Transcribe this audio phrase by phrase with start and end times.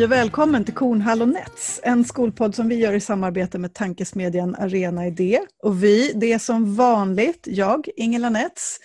[0.00, 3.74] Hej och välkommen till Kornhall och Nets, en skolpodd som vi gör i samarbete med
[3.74, 5.40] tankesmedjan Arena Idé.
[5.62, 8.78] Och vi, det är som vanligt jag, Ingela Nets,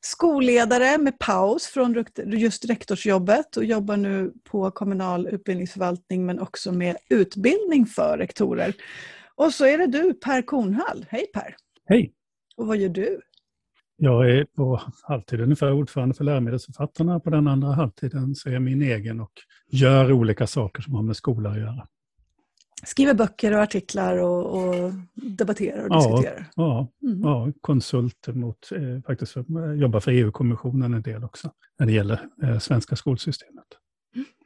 [0.00, 6.96] skolledare med paus från just rektorsjobbet och jobbar nu på kommunal utbildningsförvaltning men också med
[7.10, 8.74] utbildning för rektorer.
[9.34, 11.06] Och så är det du, Per Kornhall.
[11.08, 11.56] Hej Per!
[11.86, 12.12] Hej!
[12.56, 13.20] Och vad gör du?
[14.00, 17.20] Jag är på halvtid ungefär ordförande för läromedelsförfattarna.
[17.20, 19.32] På den andra halvtiden så är jag min egen och
[19.70, 21.88] gör olika saker som har med skola att göra.
[22.84, 26.50] Skriver böcker och artiklar och, och debatterar och ja, diskuterar?
[26.56, 27.20] Ja, mm.
[27.20, 32.28] ja konsult mot, eh, faktiskt för, jobbar för EU-kommissionen en del också när det gäller
[32.42, 33.66] eh, svenska skolsystemet.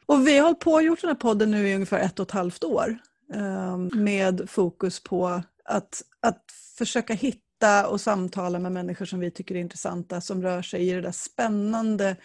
[0.07, 2.27] Och vi har hållit på och gjort den här podden nu i ungefär ett och
[2.27, 2.99] ett halvt år
[3.35, 6.43] eh, med fokus på att, att
[6.79, 10.89] försöka hitta hitta och samtala med människor som vi tycker är intressanta som rör sig
[10.89, 12.17] i det där spännande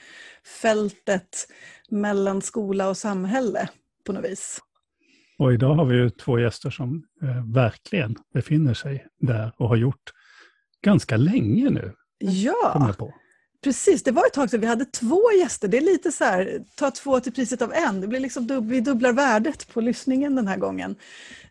[0.61, 1.47] fältet
[1.89, 3.69] mellan skola och samhälle
[4.05, 4.59] på något vis.
[5.39, 9.75] Och idag har vi ju två gäster som eh, verkligen befinner sig där och har
[9.75, 10.13] gjort
[10.81, 11.93] ganska länge nu.
[12.19, 12.93] Ja,
[13.67, 14.03] precis.
[14.03, 15.67] Det var ett tag sedan vi hade två gäster.
[15.67, 18.01] Det är lite så här, ta två till priset av en.
[18.01, 20.95] Det blir liksom dub vi dubblar värdet på lyssningen den här gången.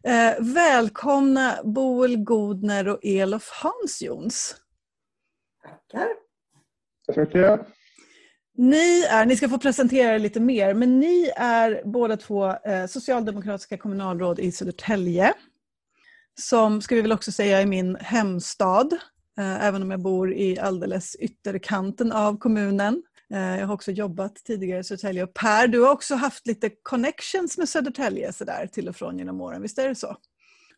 [0.03, 4.57] Eh, välkomna Boel Godner och Elof Hansjons.
[5.63, 6.09] Tackar.
[7.07, 7.61] Tack så mycket.
[8.59, 12.87] Ni, är, ni ska få presentera er lite mer, men ni är båda två eh,
[12.87, 15.35] socialdemokratiska kommunalråd i Södertälje.
[16.41, 18.99] Som, ska vi väl också säga, är min hemstad.
[19.39, 23.03] Eh, även om jag bor i alldeles ytterkanten av kommunen.
[23.31, 25.23] Eh, jag har också jobbat tidigare i Södertälje.
[25.23, 29.19] Och Per, du har också haft lite connections med Södertälje så där, till och från
[29.19, 30.17] genom åren, visst är det så?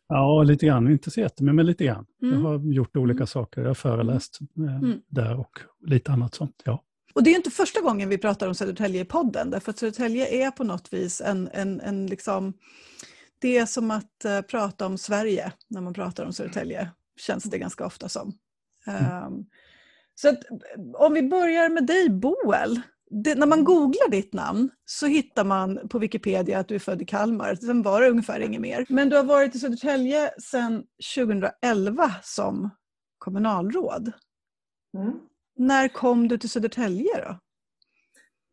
[0.07, 0.91] Ja, lite grann.
[0.91, 2.05] Inte så jättemycket, men lite grann.
[2.21, 2.35] Mm.
[2.35, 3.27] Jag har gjort olika mm.
[3.27, 3.61] saker.
[3.61, 5.01] Jag har föreläst eh, mm.
[5.07, 6.61] där och lite annat sånt.
[6.65, 6.83] Ja.
[7.13, 10.45] Och det är inte första gången vi pratar om Södertälje i podden, därför att Södertälje
[10.45, 12.53] är på något vis en, en, en liksom...
[13.41, 17.85] Det är som att prata om Sverige när man pratar om Södertälje, känns det ganska
[17.85, 18.33] ofta som.
[18.89, 19.45] Um,
[20.15, 20.43] så att,
[20.93, 22.81] om vi börjar med dig Boel.
[23.11, 27.01] Det, när man googlar ditt namn så hittar man på Wikipedia att du är född
[27.01, 27.55] i Kalmar.
[27.55, 28.85] Sen var det ungefär inget mer.
[28.89, 30.83] Men du har varit i Södertälje sedan
[31.15, 32.69] 2011 som
[33.17, 34.11] kommunalråd.
[34.97, 35.19] Mm.
[35.55, 37.39] När kom du till Södertälje då?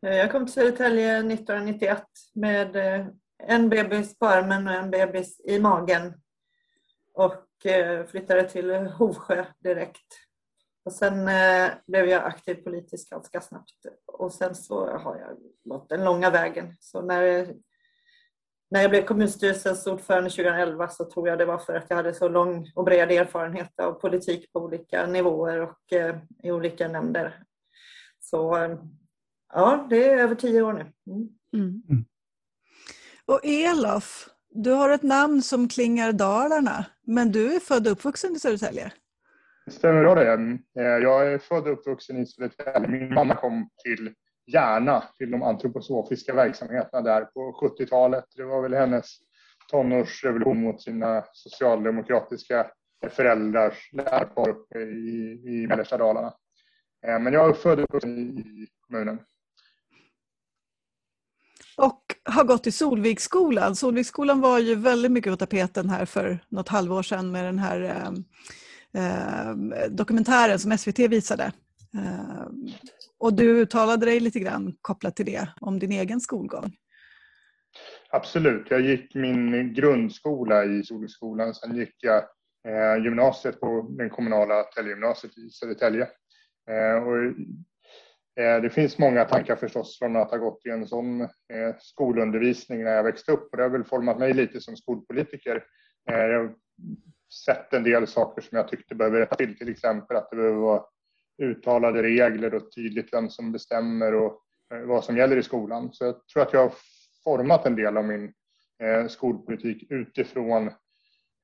[0.00, 2.02] Jag kom till Södertälje 1991
[2.34, 3.06] med eh,
[3.42, 6.14] en bebis på armen och en bebis i magen.
[7.14, 10.25] Och eh, flyttade till Hovsjö direkt.
[10.86, 15.88] Och sen eh, blev jag aktiv politiskt ganska snabbt och sen så har jag gått
[15.88, 16.76] den långa vägen.
[16.80, 17.54] Så när,
[18.70, 22.14] när jag blev kommunstyrelsens ordförande 2011 så tror jag det var för att jag hade
[22.14, 27.42] så lång och bred erfarenhet av politik på olika nivåer och eh, i olika nämnder.
[28.20, 28.78] Så eh,
[29.52, 30.80] ja, det är över tio år nu.
[30.80, 31.28] Mm.
[31.52, 31.82] Mm.
[31.88, 32.04] mm.
[33.24, 38.36] Och Elof, du har ett namn som klingar Dalarna, men du är född och uppvuxen
[38.36, 38.92] i Södertälje?
[39.66, 40.58] Det stämmer bra det.
[40.78, 42.88] Eh, jag är född och uppvuxen i Södertälje.
[42.88, 44.14] Min mamma kom till
[44.46, 48.24] Järna, till de antroposofiska verksamheterna där på 70-talet.
[48.36, 49.06] Det var väl hennes
[49.70, 52.70] tonårsrevolution mot sina socialdemokratiska
[53.10, 56.34] föräldrars lärpar uppe i, i mellersta Dalarna.
[57.06, 59.18] Eh, men jag är född och uppvuxen i kommunen.
[61.76, 63.76] Och har gått i Solviksskolan.
[63.76, 67.80] Solviksskolan var ju väldigt mycket på tapeten här för något halvår sedan med den här
[67.80, 68.10] Eh,
[68.96, 71.52] Ehm, dokumentären som SVT visade.
[71.94, 72.68] Ehm,
[73.18, 76.76] och du uttalade dig lite grann kopplat till det, om din egen skolgång.
[78.10, 78.66] Absolut.
[78.70, 81.54] Jag gick min grundskola i Solviksskolan.
[81.54, 82.22] Sen gick jag
[82.68, 86.08] eh, gymnasiet på den kommunala Tellegymnasiet i Södertälje.
[86.70, 87.16] Ehm, och,
[88.42, 91.28] eh, det finns många tankar förstås från att ha gått i en sån eh,
[91.78, 95.64] skolundervisning när jag växte upp och det har väl format mig lite som skolpolitiker.
[96.08, 96.54] Jag
[97.44, 99.58] sett en del saker som jag tyckte behöver rätta till.
[99.58, 100.82] Till exempel att det behöver vara
[101.42, 104.40] uttalade regler och tydligt vem som bestämmer och
[104.74, 105.92] eh, vad som gäller i skolan.
[105.92, 106.72] Så jag tror att jag har
[107.24, 108.32] format en del av min
[108.82, 110.66] eh, skolpolitik utifrån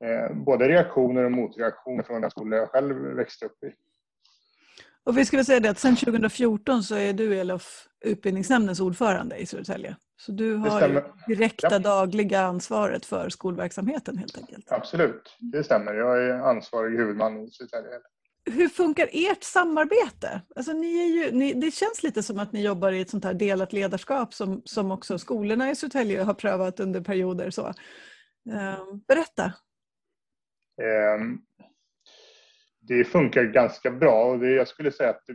[0.05, 3.73] eh, både reaktioner och motreaktioner från den skola jag själv växte upp i.
[5.05, 9.46] Och vi skulle säga det att sedan 2014 så är du Elof utbildningsnämndens ordförande i
[9.46, 9.96] Södertälje.
[10.16, 11.78] Så du har direkta ja.
[11.78, 14.72] dagliga ansvaret för skolverksamheten helt enkelt.
[14.72, 15.94] Absolut, det stämmer.
[15.94, 17.90] Jag är ansvarig huvudman i Södertälje.
[18.50, 20.43] Hur funkar ert samarbete?
[20.56, 23.25] Alltså, ni är ju, ni, det känns lite som att ni jobbar i ett sånt
[23.25, 27.50] här delat ledarskap som, som också skolorna i Södertälje har prövat under perioder.
[27.50, 27.66] Så.
[27.66, 29.52] Um, berätta.
[31.16, 31.43] Um,
[32.81, 35.34] det funkar ganska bra och det, jag skulle säga att det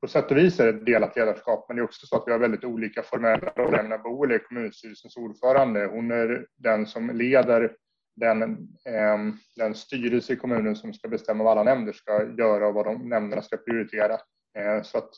[0.00, 2.22] på sätt och vis är det ett delat ledarskap, men det är också så att
[2.26, 3.82] vi har väldigt olika formella roller.
[3.82, 5.86] När Boel är kommunstyrelsens ordförande.
[5.86, 7.76] Hon är den som leder
[8.16, 8.42] den,
[8.84, 9.18] eh,
[9.56, 13.08] den styrelse i kommunen som ska bestämma vad alla nämnder ska göra och vad de
[13.08, 14.14] nämnderna ska prioritera.
[14.58, 15.10] Eh, så att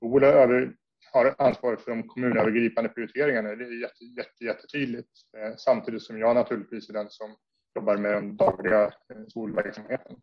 [0.00, 0.72] Boel över,
[1.12, 3.48] har ansvar för de kommunövergripande prioriteringarna.
[3.48, 5.08] Det är jätte, jätte, jättetydligt.
[5.38, 7.36] Eh, samtidigt som jag naturligtvis är den som
[7.74, 10.16] jobbar med den dagliga eh, skolverksamheten.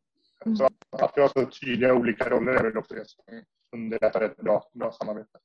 [0.46, 0.56] Mm.
[0.56, 3.24] Så att vi har så tydliga olika roller är väl också det som
[3.74, 5.40] underlättar ett bra, bra samarbete.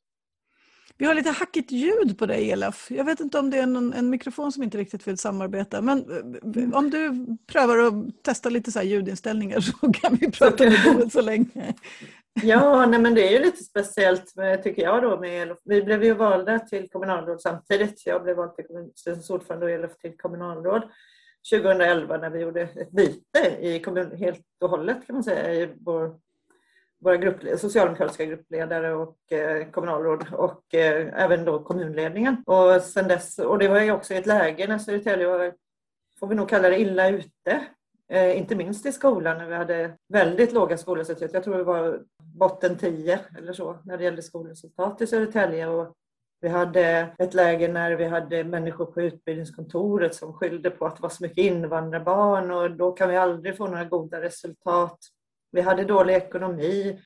[0.98, 2.90] Vi har lite hackigt ljud på dig Elaf.
[2.90, 5.80] Jag vet inte om det är någon, en mikrofon som inte riktigt vill samarbeta.
[5.80, 10.78] Men eh, om du prövar att testa lite så ljudinställningar så kan vi prata med
[10.84, 11.74] Boel så länge.
[12.42, 15.20] Ja, nej men det är ju lite speciellt tycker jag då.
[15.20, 18.06] Med, vi blev ju valda till kommunalråd samtidigt.
[18.06, 20.82] Jag blev vald till kommunstyrelsens ordförande och Elaf till kommunalråd
[21.52, 25.74] 2011 när vi gjorde ett byte i kommun, helt och hållet kan man säga i
[25.80, 26.14] vår
[27.02, 32.36] våra grupp, socialdemokratiska gruppledare och eh, kommunalråd och eh, även då kommunledningen.
[32.46, 35.54] Och, sen dess, och det var ju också i ett läge när Södertälje var,
[36.20, 37.66] får vi nog kalla det, illa ute.
[38.08, 41.30] Eh, inte minst i skolan när vi hade väldigt låga skolresultat.
[41.34, 45.68] Jag tror det var botten 10 eller så när det gällde skolresultat i Södertälje.
[45.68, 45.94] Och
[46.40, 51.02] vi hade ett läge när vi hade människor på utbildningskontoret som skyllde på att det
[51.02, 54.98] var så mycket invandrarbarn och då kan vi aldrig få några goda resultat.
[55.52, 56.98] Vi hade dålig ekonomi.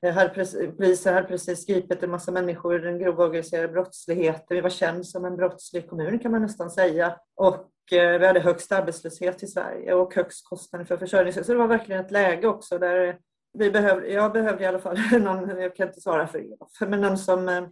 [0.77, 4.55] polisen hade precis gripit en massa människor i den grova organiserade brottsligheten.
[4.55, 7.19] Vi var känd som en brottslig kommun kan man nästan säga.
[7.35, 11.33] Och eh, vi hade högst arbetslöshet i Sverige och högst kostnader för försörjning.
[11.33, 13.17] Så det var verkligen ett läge också där
[13.57, 17.01] vi behövde, jag behövde i alla fall någon, jag kan inte svara för er, men
[17.01, 17.67] någon som eh,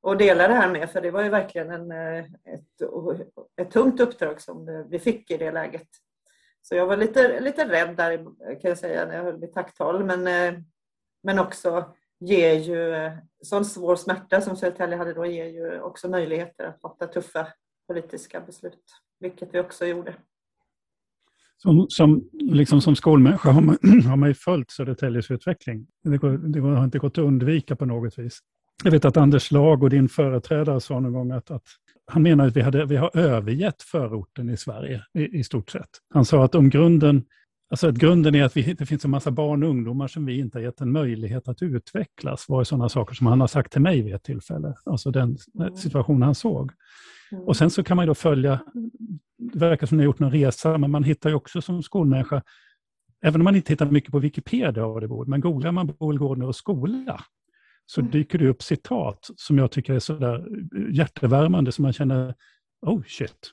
[0.00, 2.82] och dela det här med, för det var ju verkligen en, eh, ett,
[3.60, 5.88] ett tungt uppdrag som vi fick i det läget.
[6.68, 8.16] Så jag var lite, lite rädd där
[8.60, 10.04] kan jag säga när jag höll mitt tacktal.
[10.04, 10.60] Men, eh,
[11.22, 11.84] men också
[12.20, 16.80] ger ju, eh, sån svår smärta som Södertälje hade då ger ju också möjligheter att
[16.80, 17.48] fatta tuffa
[17.88, 18.84] politiska beslut,
[19.20, 20.14] vilket vi också gjorde.
[21.56, 23.78] Som, som, liksom som skolmänniska har man,
[24.08, 25.86] har man ju följt Södertäljes utveckling.
[26.02, 28.38] Det, går, det har inte gått att undvika på något vis.
[28.84, 31.68] Jag vet att Anders Lag och din företrädare sa någon gång att, att
[32.06, 35.88] han menar att vi, hade, vi har övergett förorten i Sverige i, i stort sett.
[36.14, 37.24] Han sa att om grunden,
[37.70, 40.38] alltså att grunden är att vi, det finns en massa barn och ungdomar som vi
[40.38, 43.80] inte har gett en möjlighet att utvecklas, var sådana saker som han har sagt till
[43.80, 45.76] mig vid ett tillfälle, alltså den mm.
[45.76, 46.72] situation han såg.
[47.32, 47.44] Mm.
[47.44, 48.60] Och sen så kan man då följa,
[49.38, 52.42] det verkar som ni har gjort någon resa, men man hittar ju också som skolmänniska,
[53.24, 56.44] även om man inte hittar mycket på Wikipedia av det bor, men googlar man Boelgården
[56.44, 57.20] och skola,
[57.86, 58.10] så mm.
[58.10, 60.46] dyker det upp citat som jag tycker är sådär
[60.90, 62.34] hjärtevärmande, som man känner,
[62.86, 63.50] oh shit.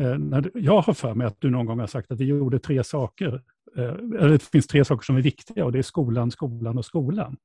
[0.00, 0.16] Eh,
[0.54, 3.42] jag har för mig att du någon gång har sagt att vi gjorde tre saker,
[3.76, 6.84] eh, eller det finns tre saker som är viktiga och det är skolan, skolan och
[6.84, 7.36] skolan.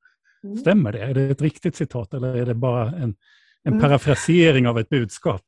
[0.43, 0.57] Mm.
[0.57, 0.99] Stämmer det?
[0.99, 3.15] Är det ett riktigt citat eller är det bara en,
[3.63, 3.79] en mm.
[3.79, 5.41] parafrasering av ett budskap?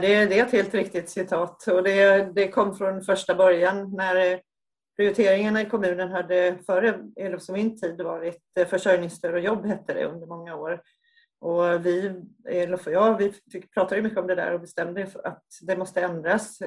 [0.00, 3.90] det, är, det är ett helt riktigt citat och det, det kom från första början
[3.96, 4.40] när
[4.96, 9.94] Prioriteringarna i kommunen hade före Elofs och min tid varit eh, försörjningsstöd och jobb hette
[9.94, 10.82] det under många år.
[11.40, 15.44] Och vi, Elof och jag, vi fick, pratade mycket om det där och bestämde att
[15.62, 16.58] det måste ändras.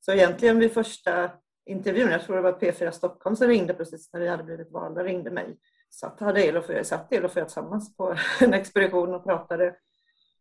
[0.00, 1.30] Så egentligen vid första
[1.66, 5.04] intervjun, jag tror det var P4 Stockholm som ringde precis när vi hade blivit valda,
[5.04, 5.58] ringde mig.
[5.90, 9.74] Satt, hade Elof och jag, satt Elof och jag tillsammans på en expedition och pratade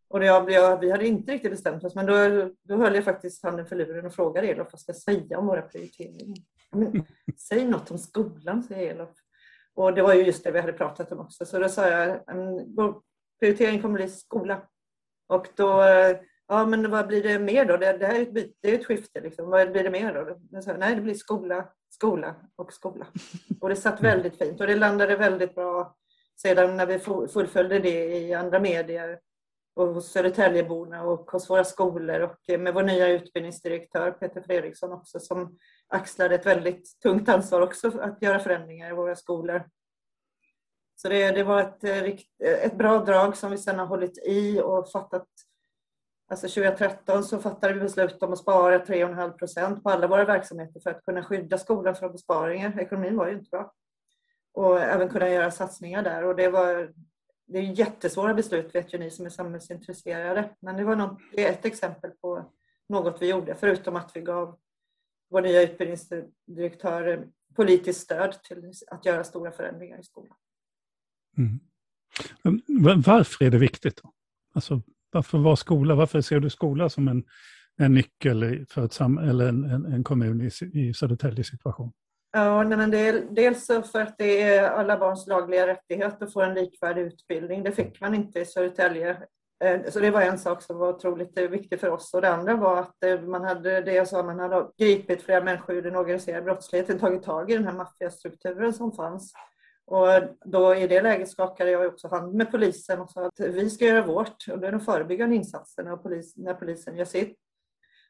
[0.07, 3.43] och jag, jag, vi hade inte riktigt bestämt oss, men då, då höll jag faktiskt
[3.43, 6.37] handen för luren och frågade Elof vad ska säga om våra prioriteringar.
[6.71, 7.05] Men,
[7.49, 9.09] säg något om skolan, säger Elof.
[9.75, 11.45] Och det var ju just det vi hade pratat om också.
[11.45, 12.19] Så då sa jag,
[12.75, 13.01] vår
[13.39, 14.61] prioritering kommer bli skola.
[15.27, 16.17] Och då, eh,
[16.47, 17.77] ja men vad blir det mer då?
[17.77, 19.21] Det, det här är ett, byte, det är ett skifte.
[19.21, 19.49] Liksom.
[19.49, 20.39] Vad blir det mer då?
[20.51, 23.07] Jag sa, Nej, det blir skola, skola och skola.
[23.61, 25.95] Och det satt väldigt fint och det landade väldigt bra
[26.41, 29.19] sedan när vi fullföljde det i andra medier
[29.75, 35.19] och hos Södertäljeborna och hos våra skolor och med vår nya utbildningsdirektör Peter Fredriksson också
[35.19, 39.63] som axlade ett väldigt tungt ansvar också att göra förändringar i våra skolor.
[40.95, 44.17] Så det, det var ett, eh, eh, ett bra drag som vi sedan har hållit
[44.27, 45.27] i och fattat
[46.27, 50.79] Alltså 2013 så fattade vi beslut om att spara 3,5 procent på alla våra verksamheter
[50.79, 52.79] för att kunna skydda skolan från besparingar.
[52.79, 53.73] Ekonomin var ju inte bra.
[54.53, 56.23] Och även kunna göra satsningar där.
[56.23, 56.93] Och det var
[57.47, 60.49] det är jättesvåra beslut vet ju ni som är samhällsintresserade.
[60.59, 62.51] Men det var något, det är ett exempel på
[62.89, 64.59] något vi gjorde, förutom att vi gav
[65.29, 70.37] vår nya utbildningsdirektör politiskt stöd till att göra stora förändringar i skolan.
[71.37, 71.59] Mm.
[73.01, 74.03] Varför är det viktigt?
[74.03, 74.13] Då?
[74.53, 75.95] Alltså, varför var skola?
[75.95, 77.23] Varför ser du skola som en,
[77.77, 81.91] en nyckel för ett sam eller en, en, en kommun i, i Södertäljes situation?
[82.37, 82.91] Ja, men
[83.35, 87.63] dels för att det är alla barns lagliga rättighet att få en likvärdig utbildning.
[87.63, 89.17] Det fick man inte i Södertälje.
[89.63, 92.13] Eh, så det var en sak som var otroligt viktig för oss.
[92.13, 95.43] Och det andra var att eh, man hade, det jag sa, man hade gripit flera
[95.43, 99.33] människor ur den organiserade brottsligheten, tagit tag i den här maffiastrukturen som fanns.
[99.85, 100.07] Och
[100.45, 103.85] då i det läget skakade jag också hand med polisen och sa att vi ska
[103.85, 107.37] göra vårt och det är de förebyggande insatserna och polis, när polisen gör sitt.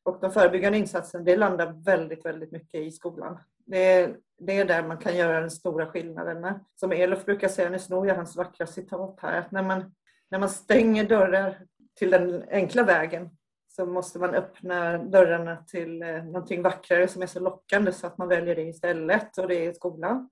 [0.04, 3.40] Och de förebyggande insatserna, det landar väldigt, väldigt mycket i skolan.
[3.66, 6.60] Det är, det är där man kan göra den stora skillnaden.
[6.76, 9.96] Som Elof brukar säga, nu snor jag hans vackra citat här, att när man,
[10.32, 13.30] när man stänger dörrar till den enkla vägen
[13.68, 18.18] så måste man öppna dörrarna till eh, någonting vackrare som är så lockande så att
[18.18, 20.30] man väljer det istället och det är skolan.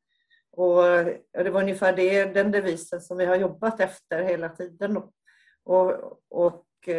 [0.52, 0.84] Och
[1.32, 5.12] det var ungefär det, den devisen som vi har jobbat efter hela tiden och,
[6.30, 6.90] och och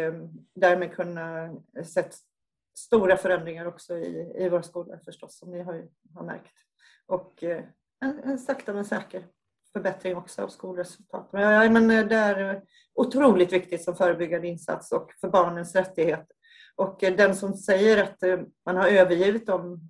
[0.55, 1.43] därmed kunna
[1.77, 2.15] eh, sätta
[2.75, 6.53] stora förändringar också i, i våra skolor förstås, som ni har, har märkt.
[7.05, 7.63] Och eh,
[8.01, 9.27] en, en sakta men säker
[9.73, 11.29] förbättring också av skolresultat.
[11.31, 12.61] Ja, men eh, det är eh,
[12.93, 16.35] otroligt viktigt som förebyggande insats och för barnens rättigheter.
[16.75, 19.89] Och den som säger att man har övergivit dem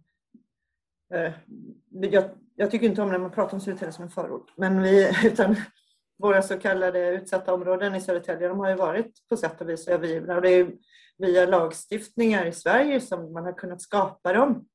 [1.90, 5.12] jag, jag, tycker inte om när man pratar om Södertälje som en förort, men vi,
[5.24, 5.56] utan
[6.18, 9.88] våra så kallade utsatta områden i Södertälje, de har ju varit på sätt och vis
[9.88, 10.36] övergivna.
[10.36, 10.72] Och det är
[11.18, 14.68] via lagstiftningar i Sverige som man har kunnat skapa dem.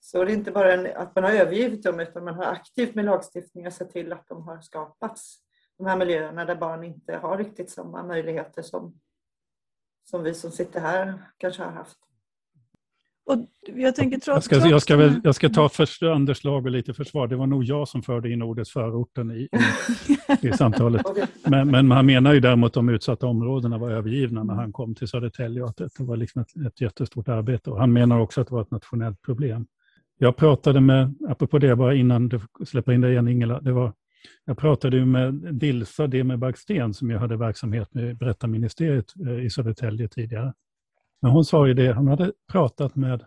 [0.00, 2.94] Så det är inte bara en, att man har övergivit dem utan man har aktivt
[2.94, 5.38] med lagstiftningar sett till att de har skapats.
[5.78, 9.00] De här miljöerna där barn inte har riktigt samma möjligheter som,
[10.04, 11.98] som vi som sitter här kanske har haft.
[13.30, 13.46] Och
[13.76, 16.70] jag, tänker trots, jag, ska, jag, ska väl, jag ska ta först Anders lag och
[16.70, 17.28] lite försvar.
[17.28, 19.48] Det var nog jag som förde in ordet förorten i,
[20.40, 21.02] i, i samtalet.
[21.46, 25.08] Men, men han menar ju däremot de utsatta områdena var övergivna när han kom till
[25.08, 27.70] Södertälje och att det var liksom ett, ett jättestort arbete.
[27.70, 29.66] Och han menar också att det var ett nationellt problem.
[30.18, 33.92] Jag pratade med, apropå det bara innan du släpper in dig igen Ingela, det var,
[34.44, 40.52] jag pratade med Dilsa Demerbacksten som jag hade verksamhet med Berättarministeriet eh, i Södertälje tidigare.
[41.22, 43.24] Men hon sa ju det, hon hade pratat med,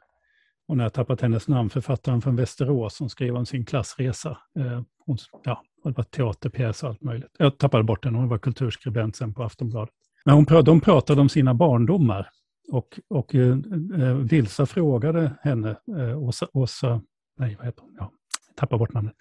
[0.67, 4.38] hon har tappat hennes namn, författaren från Västerås som skrev om sin klassresa.
[4.59, 7.35] Eh, hon, ja, det var teaterpjäs och allt möjligt.
[7.38, 9.93] Jag tappade bort henne, hon var kulturskribent sen på Aftonbladet.
[10.25, 12.29] Men hon, de pratade om sina barndomar.
[12.71, 13.57] Och, och eh,
[14.00, 17.01] eh, Vilsa frågade henne, eh, Åsa, Åsa,
[17.39, 18.12] nej vad heter hon, ja,
[18.47, 19.13] jag tappar bort namnet.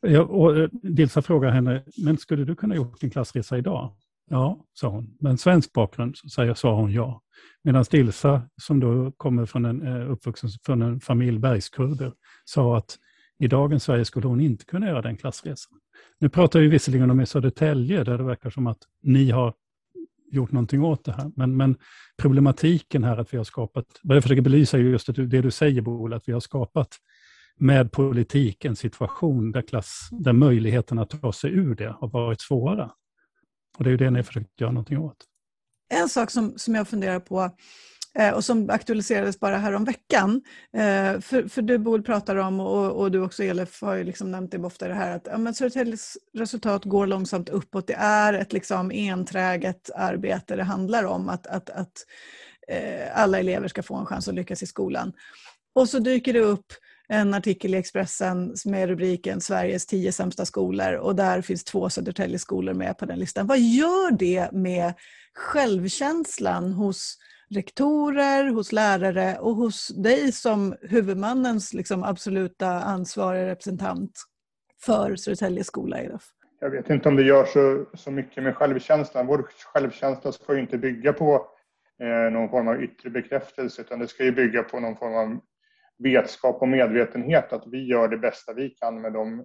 [0.00, 3.92] Ja, och, eh, Vilsa frågade henne, men skulle du kunna gjort en klassresa idag?
[4.30, 5.16] Ja, sa hon.
[5.20, 7.20] Men svensk bakgrund, så sa hon ja.
[7.64, 12.12] Medan Dilsa, som då kommer från en, eh, uppvuxen från en familj bergskurder,
[12.44, 12.98] sa att
[13.38, 15.78] i dagens Sverige skulle hon inte kunna göra den klassresan.
[16.20, 19.54] Nu pratar vi visserligen om i Södertälje, där det verkar som att ni har
[20.30, 21.30] gjort någonting åt det här.
[21.36, 21.76] Men, men
[22.22, 25.50] problematiken här att vi har skapat, vad jag försöker belysa är just det, det du
[25.50, 26.88] säger Boel, att vi har skapat
[27.56, 32.40] med politik en situation där, klass, där möjligheterna att ta sig ur det har varit
[32.40, 32.90] svåra.
[33.78, 35.16] Och det är ju det ni har försökt göra någonting åt.
[35.94, 37.50] En sak som, som jag funderar på
[38.18, 40.42] eh, och som aktualiserades bara häromveckan.
[40.72, 44.30] Eh, för, för du Boel pratar om, och, och du också Elef har ju liksom
[44.30, 47.86] nämnt det ofta det här att ja, men Södertäljes resultat går långsamt uppåt.
[47.86, 52.06] Det är ett liksom enträget arbete det handlar om att, att, att
[52.68, 55.12] eh, alla elever ska få en chans att lyckas i skolan.
[55.74, 56.66] Och så dyker det upp
[57.08, 62.38] en artikel i Expressen med rubriken Sveriges tio sämsta skolor och där finns två Södertälje
[62.38, 63.46] skolor med på den listan.
[63.46, 64.94] Vad gör det med
[65.34, 67.18] självkänslan hos
[67.50, 74.24] rektorer, hos lärare och hos dig som huvudmannens liksom, absoluta ansvariga representant
[74.84, 76.24] för Södertälje skola, Elof?
[76.60, 79.26] Jag vet inte om det gör så, så mycket med självkänslan.
[79.26, 81.46] Vår självkänsla ska ju inte bygga på
[82.00, 85.40] eh, någon form av yttre bekräftelse utan det ska ju bygga på någon form av
[85.98, 89.44] vetskap och medvetenhet att vi gör det bästa vi kan med de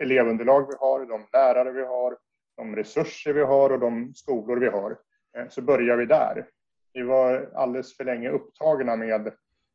[0.00, 2.16] elevunderlag vi har, de lärare vi har,
[2.56, 4.98] de resurser vi har och de skolor vi har.
[5.36, 6.46] Eh, så börjar vi där.
[6.92, 9.26] Vi var alldeles för länge upptagna med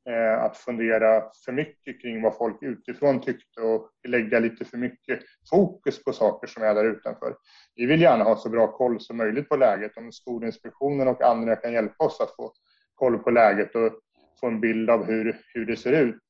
[0.09, 5.19] eh, att fundera för mycket kring vad folk utifrån tyckte och lägga lite för mycket
[5.49, 7.35] fokus på saker som är där utanför.
[7.75, 9.97] Vi vill gärna ha så bra koll som möjligt på läget.
[9.97, 12.53] Om Skolinspektionen och andra kan hjälpa oss att få
[12.95, 13.99] koll på läget och
[14.39, 16.21] få en bild av hur, hur det ser ut,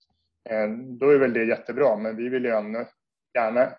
[0.49, 1.97] eh, då är väl det jättebra.
[1.97, 2.49] Men vi vill ju
[3.35, 3.71] gärna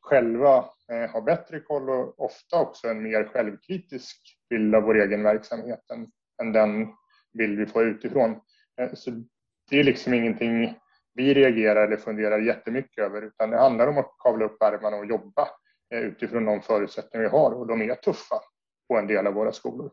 [0.00, 5.22] själva eh, ha bättre koll och ofta också en mer självkritisk bild av vår egen
[5.22, 6.06] verksamhet än,
[6.42, 6.88] än den
[7.38, 8.40] bild vi får utifrån.
[8.80, 9.10] Eh, så
[9.70, 10.74] det är liksom ingenting
[11.14, 15.06] vi reagerar eller funderar jättemycket över utan det handlar om att kavla upp ärmarna och
[15.06, 15.48] jobba
[15.94, 18.40] utifrån de förutsättningar vi har och de är tuffa
[18.88, 19.90] på en del av våra skolor.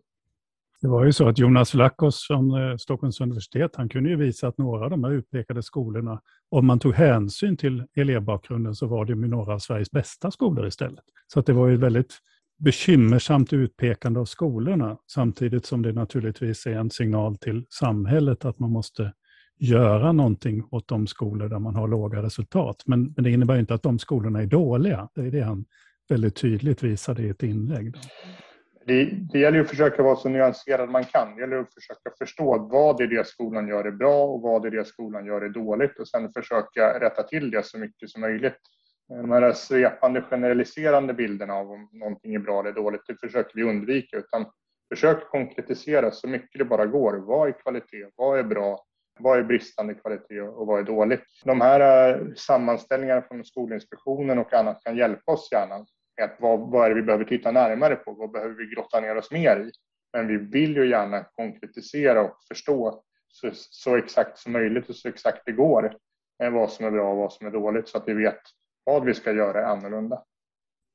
[0.82, 4.48] Det var ju så att Jonas Vlachos från eh, Stockholms universitet, han kunde ju visa
[4.48, 6.22] att några av de här utpekade skolorna,
[6.52, 11.04] om man tog hänsyn till elevbakgrunden så var det några av Sveriges bästa skolor istället.
[11.34, 12.18] Så att det var ju väldigt
[12.60, 18.72] bekymmersamt utpekande av skolorna, samtidigt som det naturligtvis är en signal till samhället att man
[18.72, 19.14] måste
[19.60, 22.84] göra någonting åt de skolor där man har låga resultat.
[22.86, 25.10] Men, men det innebär inte att de skolorna är dåliga.
[25.16, 25.66] Det är det han
[26.10, 27.96] väldigt tydligt visade i ett inlägg.
[28.90, 31.36] Det, det gäller ju att försöka vara så nyanserad man kan.
[31.36, 34.62] Det gäller att försöka förstå vad det är det skolan gör är bra och vad
[34.62, 38.10] det är det skolan gör är dåligt och sen försöka rätta till det så mycket
[38.10, 38.58] som möjligt.
[39.12, 43.56] Eh, de här svepande generaliserande bilderna av om någonting är bra eller dåligt, det försöker
[43.56, 44.18] vi undvika.
[44.18, 44.46] Utan
[44.94, 47.14] försök konkretisera så mycket det bara går.
[47.14, 48.06] Vad är kvalitet?
[48.16, 48.86] Vad är bra?
[49.20, 51.24] Vad är bristande kvalitet och vad är dåligt?
[51.44, 55.86] De här eh, sammanställningarna från Skolinspektionen och annat kan hjälpa oss gärna.
[56.22, 58.14] Att vad, vad är det vi behöver titta närmare på?
[58.14, 59.72] Vad behöver vi grotta ner oss mer i?
[60.14, 65.10] Men vi vill ju gärna konkretisera och förstå så, så exakt som möjligt och så
[65.10, 65.96] exakt det går
[66.44, 68.40] eh, vad som är bra och vad som är dåligt så att vi vet
[68.84, 70.24] vad vi ska göra annorlunda.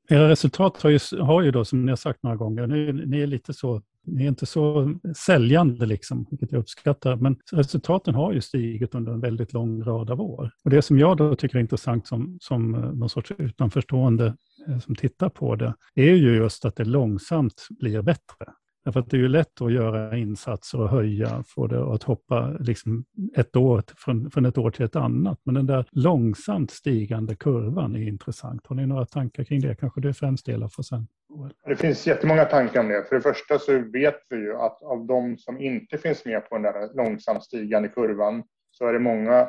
[0.08, 3.22] Era resultat har ju, har ju då, som ni har sagt några gånger, ni, ni
[3.22, 8.32] är lite så det är inte så säljande, liksom, vilket jag uppskattar, men resultaten har
[8.32, 10.50] ju stigit under en väldigt lång rad av år.
[10.64, 14.36] Och Det som jag då tycker är intressant som, som eh, någon sorts utanförstående
[14.68, 18.46] eh, som tittar på det, är ju just att det långsamt blir bättre.
[18.84, 22.56] Därför att det är ju lätt att göra insatser och höja, få det att hoppa
[22.60, 23.04] liksom
[23.36, 25.40] ett år, från, från ett år till ett annat.
[25.44, 28.66] Men den där långsamt stigande kurvan är intressant.
[28.66, 29.76] Har ni några tankar kring det?
[29.76, 31.06] Kanske det främst delar för sen.
[31.66, 33.04] Det finns jättemånga tankar om det.
[33.08, 36.54] För det första så vet vi ju att av de som inte finns med på
[36.54, 39.40] den där långsamt stigande kurvan så är det många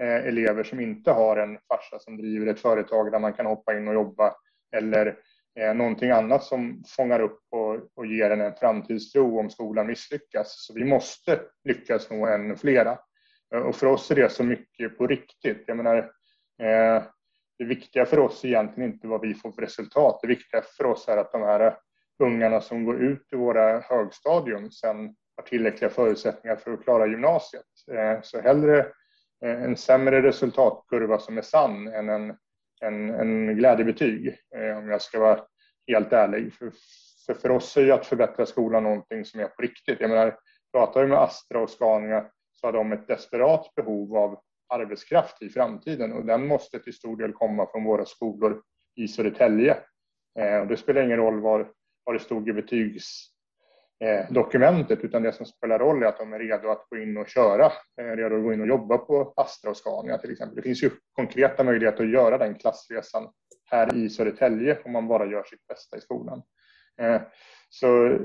[0.00, 3.76] eh, elever som inte har en farsa som driver ett företag där man kan hoppa
[3.76, 4.34] in och jobba
[4.76, 5.16] eller
[5.58, 10.66] eh, någonting annat som fångar upp och, och ger en en framtidstro om skolan misslyckas.
[10.66, 12.98] Så vi måste lyckas nå ännu flera.
[13.54, 15.64] Eh, och för oss är det så mycket på riktigt.
[15.66, 15.96] Jag menar,
[16.62, 17.02] eh,
[17.58, 20.18] det viktiga för oss är egentligen inte vad vi får för resultat.
[20.22, 21.76] Det viktiga för oss är att de här
[22.22, 24.96] ungarna som går ut i våra högstadium sen
[25.36, 27.64] har tillräckliga förutsättningar för att klara gymnasiet.
[27.92, 28.78] Eh, så hellre
[29.44, 32.36] eh, en sämre resultatkurva som är sann än en
[32.80, 35.40] en, en glädjebetyg, eh, om jag ska vara
[35.86, 36.54] helt ärlig.
[36.54, 36.72] För,
[37.26, 40.00] för, för oss är ju att förbättra skolan någonting som är på riktigt.
[40.00, 40.38] Jag menar,
[40.72, 45.48] pratar vi med Astra och Scania så har de ett desperat behov av arbetskraft i
[45.48, 48.62] framtiden och den måste till stor del komma från våra skolor
[48.96, 49.78] i Södertälje.
[50.38, 51.72] Eh, och det spelar ingen roll var,
[52.04, 53.29] var det stod i betygs
[54.04, 57.16] Eh, dokumentet utan det som spelar roll är att de är redo att gå in
[57.16, 57.66] och köra,
[58.00, 60.56] eh, redo att gå in och jobba på Astra och Scania till exempel.
[60.56, 63.32] Det finns ju konkreta möjligheter att göra den klassresan
[63.70, 66.42] här i Södertälje om man bara gör sitt bästa i skolan.
[67.00, 67.20] Eh,
[67.68, 68.18] så,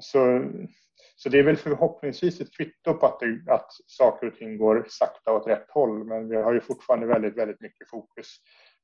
[0.00, 0.44] så,
[1.16, 4.86] så det är väl förhoppningsvis ett kvitto på att, det, att saker och ting går
[4.88, 8.26] sakta åt rätt håll men vi har ju fortfarande väldigt, väldigt mycket fokus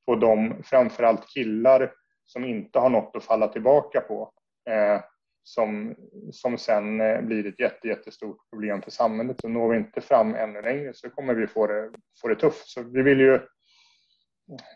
[0.05, 1.93] på de, framförallt killar
[2.25, 4.31] som inte har något att falla tillbaka på
[4.69, 5.01] eh,
[5.43, 5.95] som,
[6.31, 9.41] som sen eh, blir ett jätte, jättestort problem för samhället.
[9.41, 12.67] Så når vi inte fram ännu längre så kommer vi få det, få det tufft.
[12.67, 13.39] Så vi vill ju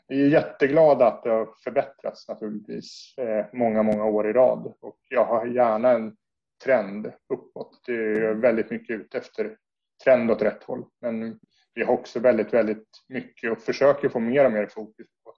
[0.07, 4.99] vi är jätteglada att det har förbättrats naturligtvis eh, många, många år i rad och
[5.09, 6.15] jag har gärna en
[6.63, 7.83] trend uppåt.
[7.85, 9.57] Det är väldigt mycket ute efter
[10.03, 10.85] trend åt rätt håll.
[11.01, 11.39] Men
[11.73, 15.33] vi har också väldigt, väldigt mycket och försöker få mer och mer fokus på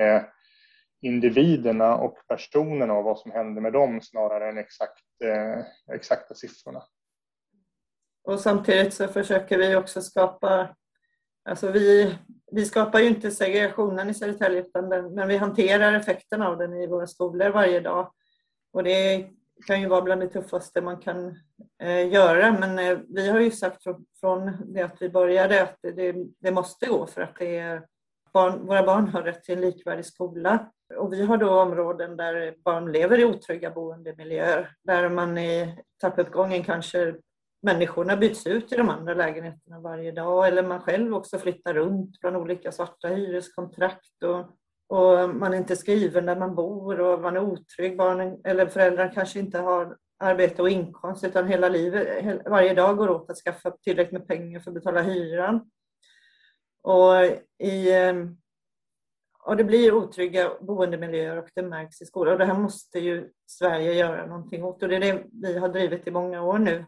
[0.00, 0.22] eh,
[1.04, 6.82] individerna och personerna och vad som händer med dem snarare än exakt, eh, exakta siffrorna.
[8.24, 10.76] Och samtidigt så försöker vi också skapa,
[11.48, 12.18] alltså vi,
[12.52, 16.74] vi skapar ju inte segregationen i Södertälje utan den, men vi hanterar effekterna av den
[16.74, 18.12] i våra skolor varje dag.
[18.72, 19.30] Och det
[19.66, 21.38] kan ju vara bland det tuffaste man kan
[21.82, 25.76] eh, göra men eh, vi har ju sagt från, från det att vi började att
[25.82, 27.82] det, det måste gå för att det är
[28.34, 30.70] barn, våra barn har rätt till en likvärdig skola.
[30.96, 36.64] Och vi har då områden där barn lever i otrygga boendemiljöer, där man i trappuppgången
[36.64, 37.14] kanske
[37.62, 42.20] människorna byts ut i de andra lägenheterna varje dag eller man själv också flyttar runt
[42.20, 44.38] bland olika svarta hyreskontrakt och,
[44.98, 47.96] och man är inte skriven där man bor och man är otrygg.
[47.96, 53.10] Barnen, eller föräldrar kanske inte har arbete och inkomst utan hela livet, varje dag går
[53.10, 55.70] åt att skaffa tillräckligt med pengar för att betala hyran.
[56.84, 57.24] Och,
[57.58, 58.14] i, eh,
[59.44, 62.32] och det blir otrygga boendemiljöer och det märks i skolan.
[62.32, 65.68] Och det här måste ju Sverige göra någonting åt och det är det vi har
[65.68, 66.84] drivit i många år nu.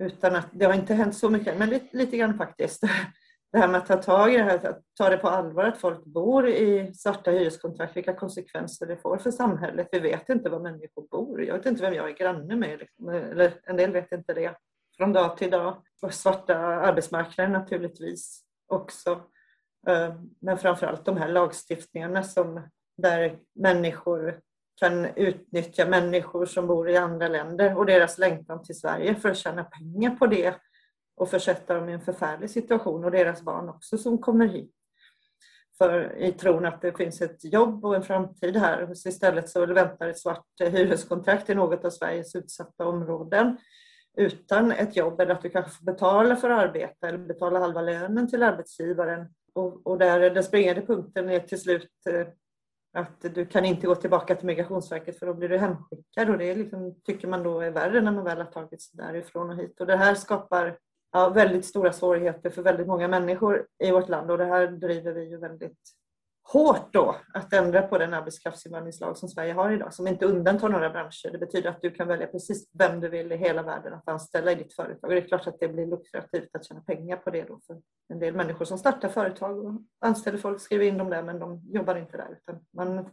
[0.00, 2.80] Utan att, det har inte hänt så mycket, men lite, lite grann faktiskt.
[3.52, 5.78] det här med att ta tag i det här, att ta det på allvar att
[5.78, 9.88] folk bor i svarta hyreskontrakt, vilka konsekvenser det får för samhället.
[9.92, 11.44] Vi vet inte var människor bor.
[11.44, 12.78] Jag vet inte vem jag är granne med.
[12.78, 13.08] Liksom.
[13.08, 14.54] Eller en del vet inte det.
[14.96, 15.82] Från dag till dag.
[16.02, 19.10] Och svarta arbetsmarknaden naturligtvis också.
[19.88, 22.60] Eh, men framförallt de här lagstiftningarna som
[22.96, 24.40] där människor
[24.80, 29.36] kan utnyttja människor som bor i andra länder och deras längtan till Sverige för att
[29.36, 30.54] tjäna pengar på det
[31.16, 34.74] och försätta dem i en förfärlig situation och deras barn också som kommer hit.
[35.78, 38.94] För i tron att det finns ett jobb och en framtid här.
[38.94, 43.58] Så istället så väntar ett svart hyreskontrakt i något av Sveriges utsatta områden
[44.18, 47.80] utan ett jobb eller att du kanske får betala för att arbeta eller betala halva
[47.80, 49.26] lönen till arbetsgivaren.
[49.54, 52.26] Och, och där den springande punkten är till slut eh,
[52.92, 56.54] att du kan inte gå tillbaka till Migrationsverket för då blir du hemskickad och det
[56.54, 59.80] liksom, tycker man då är värre när man väl har tagit sig därifrån och hit.
[59.80, 60.78] Och det här skapar
[61.12, 65.12] ja, väldigt stora svårigheter för väldigt många människor i vårt land och det här driver
[65.12, 65.78] vi ju väldigt
[66.52, 70.90] hårt då att ändra på den arbetskraftsinvandringslag som Sverige har idag som inte undantar några
[70.90, 71.32] branscher.
[71.32, 74.52] Det betyder att du kan välja precis vem du vill i hela världen att anställa
[74.52, 75.08] i ditt företag.
[75.08, 77.80] Och det är klart att det blir lukrativt att tjäna pengar på det då för
[78.08, 81.62] en del människor som startar företag och anställer folk, skriver in dem där men de
[81.72, 83.10] jobbar inte där utan man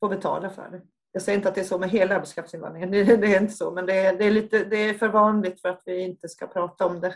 [0.00, 0.80] får betala för det.
[1.12, 3.86] Jag säger inte att det är så med hela arbetskraftsinvandringen, det, är inte så, men
[3.86, 6.86] det är, det är, lite, det är för vanligt för att vi inte ska prata
[6.86, 7.14] om det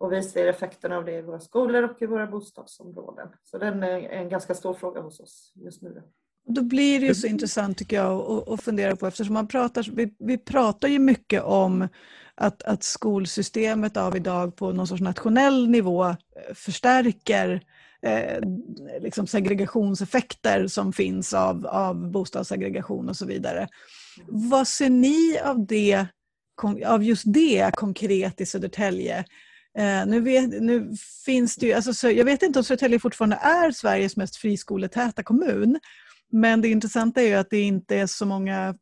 [0.00, 3.28] och vi ser effekterna av det i våra skolor och i våra bostadsområden.
[3.44, 6.02] Så den är en ganska stor fråga hos oss just nu.
[6.48, 10.14] Då blir det ju så intressant tycker jag att fundera på eftersom man pratar, vi,
[10.18, 11.88] vi pratar ju mycket om
[12.34, 16.16] att, att skolsystemet av idag på någon sorts nationell nivå eh,
[16.54, 17.62] förstärker
[18.02, 18.40] eh,
[19.00, 23.68] liksom segregationseffekter som finns av, av bostadssegregation och så vidare.
[24.28, 26.06] Vad ser ni av, det,
[26.86, 29.24] av just det konkret i Södertälje?
[29.78, 30.92] Eh, nu, vet, nu,
[31.24, 35.80] finns det ju, alltså, jag vet inte om Södertälje fortfarande är Sveriges mest friskoletäta kommun.
[36.32, 38.74] Men det intressanta är ju att det inte är så många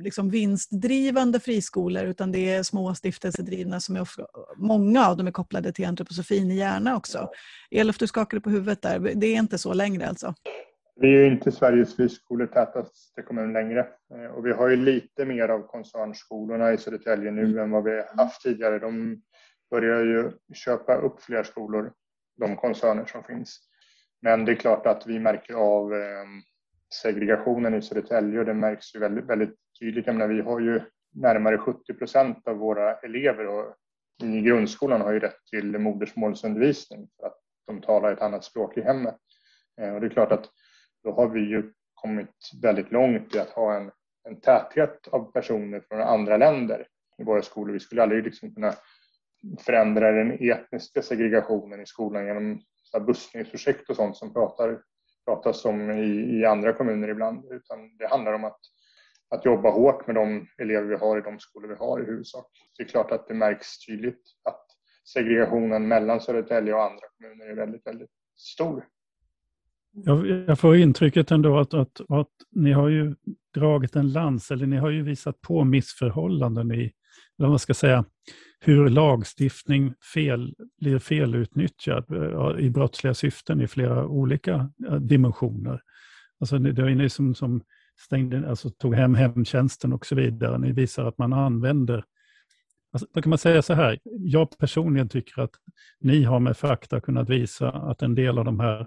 [0.00, 4.08] liksom, vinstdrivande friskolor utan det är små stiftelsedrivna som är,
[4.56, 7.28] många av dem är kopplade till antroposofin i Järna också.
[7.70, 8.98] Elof, du skakade på huvudet där.
[9.14, 10.34] Det är inte så längre alltså?
[10.96, 13.80] Vi är ju inte Sveriges friskoletätaste kommun längre
[14.14, 17.58] eh, och vi har ju lite mer av koncernskolorna i Södertälje nu mm.
[17.58, 18.78] än vad vi haft tidigare.
[18.78, 19.22] De
[19.74, 21.92] börjar ju köpa upp fler skolor,
[22.36, 23.60] de koncerner som finns.
[24.22, 26.42] Men det är klart att vi märker av ehm,
[27.02, 30.06] segregationen i Södertälje och det märks ju väldigt, väldigt tydligt.
[30.06, 30.80] Jag menar, vi har ju
[31.14, 33.74] närmare 70 procent av våra elever och
[34.22, 38.82] i grundskolan har ju rätt till modersmålsundervisning för att de talar ett annat språk i
[38.82, 39.16] hemmet.
[39.80, 40.50] Eh, och det är klart att
[41.04, 43.90] då har vi ju kommit väldigt långt i att ha en,
[44.28, 46.86] en täthet av personer från andra länder
[47.18, 47.72] i våra skolor.
[47.72, 48.74] Vi skulle aldrig liksom kunna
[49.58, 52.60] förändra den etniska segregationen i skolan genom
[53.06, 54.80] bussningsprojekt och sånt som pratar,
[55.24, 57.44] pratas om i, i andra kommuner ibland.
[57.52, 58.60] Utan det handlar om att,
[59.30, 62.46] att jobba hårt med de elever vi har i de skolor vi har i huvudsak.
[62.76, 64.66] Det är klart att det märks tydligt att
[65.12, 68.84] segregationen mellan Södertälje och andra kommuner är väldigt, väldigt stor.
[69.92, 73.14] Jag, jag får intrycket ändå att, att, att ni har ju
[73.54, 76.92] dragit en lans, eller ni har ju visat på missförhållanden i,
[77.38, 78.04] eller vad ska säga,
[78.64, 85.80] hur lagstiftning fel, blir felutnyttjad eh, i brottsliga syften i flera olika eh, dimensioner.
[86.40, 87.62] Alltså det var ni som, som
[88.00, 90.58] stängde, alltså tog hem hemtjänsten och så vidare.
[90.58, 92.04] Ni visar att man använder
[92.92, 95.54] Alltså, då kan man säga så här, jag personligen tycker att
[96.00, 98.86] ni har med fakta kunnat visa att en del av de här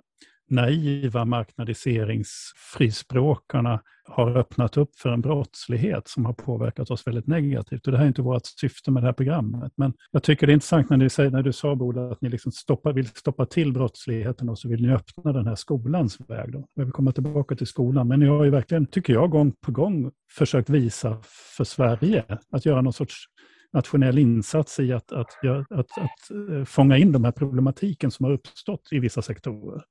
[0.50, 7.86] naiva marknadiseringsfrispråkarna har öppnat upp för en brottslighet som har påverkat oss väldigt negativt.
[7.86, 9.72] Och det här är inte vårt syfte med det här programmet.
[9.76, 12.30] Men jag tycker det är intressant när, ni säger, när du sa, Boda, att ni
[12.30, 16.52] liksom stoppa, vill stoppa till brottsligheten och så vill ni öppna den här skolans väg.
[16.52, 16.68] Då.
[16.74, 18.08] Jag vill komma tillbaka till skolan.
[18.08, 21.18] Men ni har ju verkligen, tycker jag, gång på gång försökt visa
[21.58, 23.26] för Sverige att göra någon sorts
[23.74, 28.24] nationell insats i att, att, att, att, att eh, fånga in de här problematiken som
[28.24, 29.84] har uppstått i vissa sektorer.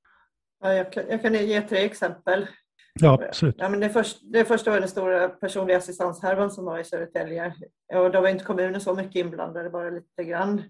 [0.61, 2.47] Ja, jag, kan, jag kan ge tre exempel.
[3.01, 3.55] Ja, absolut.
[3.59, 7.55] Ja, men det, först, det första var den stora personliga assistanshärvan som var i Södertälje.
[7.95, 10.63] Och då var inte kommunen så mycket inblandade, bara lite grann.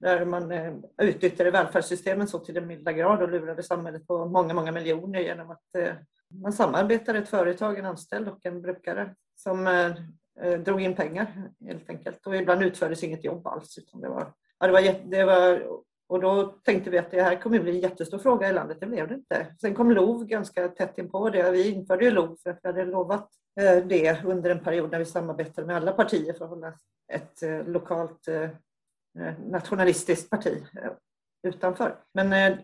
[0.00, 4.54] Där man eh, utnyttjade välfärdssystemen så till den milda grad och lurade samhället på många,
[4.54, 5.94] många miljoner genom att eh,
[6.42, 9.90] man samarbetade ett företag, en anställd och en brukare som eh,
[10.40, 12.26] eh drog in pengar helt enkelt.
[12.26, 13.78] Och ibland utfördes inget jobb alls.
[13.78, 15.62] Utan det, var, ja, det, var, det var
[16.12, 18.80] och då tänkte vi att det här kommer bli en jättestor fråga i landet.
[18.80, 19.46] Det blev det inte.
[19.60, 21.50] Sen kom LOV ganska tätt inpå det.
[21.50, 23.28] Vi införde ju LOV för att vi hade lovat
[23.60, 26.74] eh, det under en period när vi samarbetade med alla partier för att hålla
[27.12, 28.50] ett eh, lokalt eh,
[29.46, 30.62] nationalistiskt parti.
[31.48, 31.96] utanför.
[32.14, 32.58] Men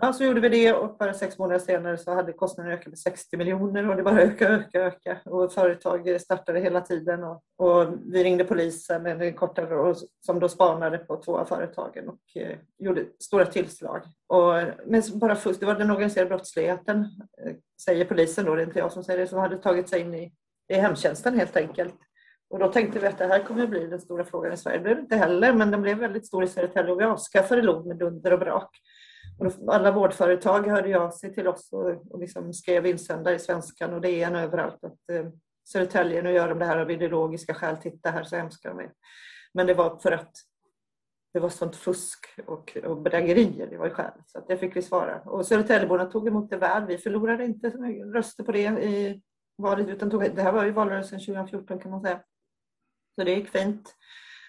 [0.00, 2.98] ja, så gjorde vi det och bara sex månader senare så hade kostnaden ökat med
[2.98, 5.20] 60 miljoner och det bara ökade, ökade, ökade.
[5.24, 9.94] Och företag startade hela tiden och, och vi ringde polisen en kortare,
[10.26, 14.02] som då spanade på två av företagen och eh, gjorde stora tillslag.
[14.26, 14.52] Och,
[14.86, 16.98] men bara fusk, det var den organiserade brottsligheten,
[17.44, 17.52] eh,
[17.84, 20.14] säger polisen då, det är inte jag som säger det, som hade tagit sig in
[20.14, 20.32] i,
[20.68, 21.94] i hemtjänsten helt enkelt.
[22.50, 24.78] Och då tänkte vi att det här kommer att bli den stora frågan i Sverige.
[24.78, 27.62] Det blev det inte heller, men den blev väldigt stor i Södertälje och vi avskaffade
[27.62, 28.70] LOV med dunder och brak.
[29.38, 33.94] Och alla vårdföretag hörde av sig till oss och, och liksom skrev insändare i Svenskan
[33.94, 35.26] och DN överallt att eh,
[35.68, 38.92] Södertälje, nu gör de det här av ideologiska skäl, titta här så hemska de är.
[39.54, 40.32] Men det var för att
[41.32, 44.22] det var sånt fusk och, och bedrägerier, det var ju skälet.
[44.26, 45.20] Så att det fick vi svara.
[45.20, 46.86] Och Södertäljeborna tog emot det väl.
[46.86, 47.68] Vi förlorade inte
[48.14, 49.22] röster på det i
[49.56, 52.20] valet, utan tog, det här var ju valrörelsen 2014 kan man säga.
[53.14, 53.94] Så det gick fint.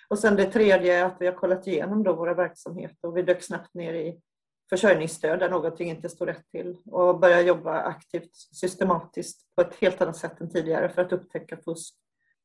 [0.07, 3.21] Och sen det tredje är att vi har kollat igenom då våra verksamheter och vi
[3.21, 4.21] dök snabbt ner i
[4.69, 10.01] försörjningsstöd där någonting inte står rätt till och började jobba aktivt systematiskt på ett helt
[10.01, 11.95] annat sätt än tidigare för att upptäcka fusk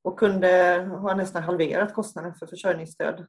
[0.02, 3.26] och kunde ha nästan halverat kostnaden för försörjningsstöd.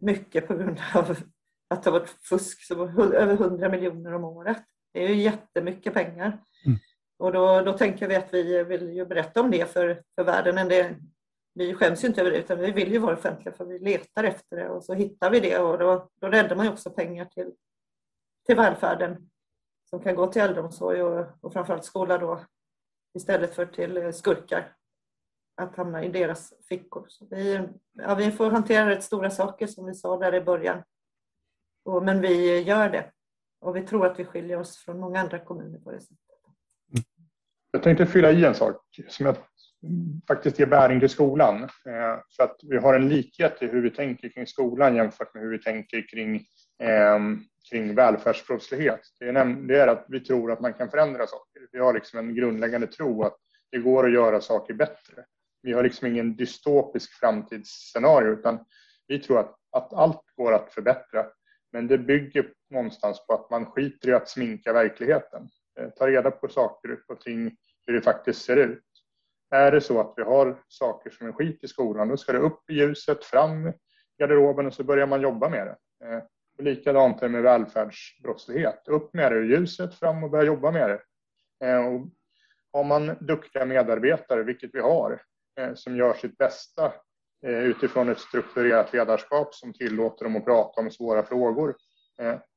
[0.00, 1.16] Mycket på grund av
[1.70, 4.62] att det har varit fusk, så över 100 miljoner om året.
[4.92, 6.44] Det är ju jättemycket pengar.
[6.66, 6.78] Mm.
[7.18, 10.54] Och då, då tänker vi att vi vill ju berätta om det för, för världen.
[10.54, 10.96] Men det,
[11.54, 14.24] vi skäms ju inte över det utan vi vill ju vara offentliga för vi letar
[14.24, 17.24] efter det och så hittar vi det och då, då räddar man ju också pengar
[17.24, 17.52] till,
[18.50, 19.30] till välfärden
[19.90, 22.44] som kan gå till äldreomsorg och, och framförallt skola då
[23.14, 24.76] istället för till eh, skurkar
[25.56, 27.06] att hamna i deras fickor.
[27.08, 30.82] Så vi, ja, vi får hantera rätt stora saker som vi sa där i början.
[31.84, 33.10] Och, men vi gör det
[33.60, 36.18] och vi tror att vi skiljer oss från många andra kommuner på det sättet.
[37.70, 38.76] Jag tänkte fylla i en sak
[39.08, 39.36] som jag
[40.28, 41.62] faktiskt ger bäring till skolan.
[41.62, 45.42] Eh, för att vi har en likhet i hur vi tänker kring skolan jämfört med
[45.42, 46.36] hur vi tänker kring,
[46.82, 47.18] eh,
[47.70, 49.00] kring välfärdsbrottslighet.
[49.18, 51.68] Det är, det är att vi tror att man kan förändra saker.
[51.72, 53.36] Vi har liksom en grundläggande tro att
[53.70, 55.24] det går att göra saker bättre.
[55.62, 58.58] Vi har liksom ingen dystopisk framtidsscenario utan
[59.06, 61.26] vi tror att, att allt går att förbättra.
[61.72, 65.48] Men det bygger någonstans på att man skiter i att sminka verkligheten.
[65.80, 68.84] Eh, ta reda på saker och ting, hur det faktiskt ser ut.
[69.50, 72.38] Är det så att vi har saker som är skit i skolan, då ska det
[72.38, 73.72] upp i ljuset, fram i
[74.18, 76.06] garderoben och så börjar man jobba med det.
[76.06, 76.22] Eh,
[76.60, 78.88] och likadant är det med välfärdsbrottslighet.
[78.88, 81.00] Upp med det ur ljuset, fram och börja jobba med det.
[81.66, 82.08] Eh, och
[82.72, 85.22] har man duktiga medarbetare, vilket vi har,
[85.60, 86.92] eh, som gör sitt bästa
[87.46, 91.76] eh, utifrån ett strukturerat ledarskap som tillåter dem att prata om svåra frågor,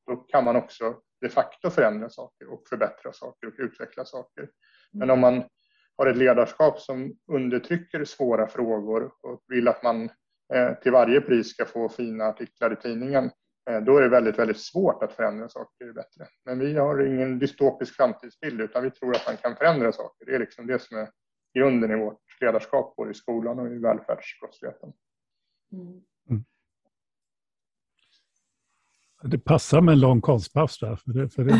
[0.06, 4.48] då kan man också de facto förändra saker och förbättra saker och utveckla saker.
[4.92, 5.44] Men om man
[5.96, 10.10] har ett ledarskap som undertrycker svåra frågor och vill att man
[10.82, 13.30] till varje pris ska få fina artiklar i tidningen,
[13.86, 16.26] då är det väldigt, väldigt svårt att förändra saker bättre.
[16.44, 20.26] Men vi har ingen dystopisk framtidsbild utan vi tror att man kan förändra saker.
[20.26, 21.08] Det är liksom det som är
[21.54, 24.92] grunden i vårt ledarskap både i skolan och i välfärdsbrottsligheten.
[25.72, 26.02] Mm.
[29.22, 30.96] Det passar med en lång konstpaus där.
[30.96, 31.54] För det, för det,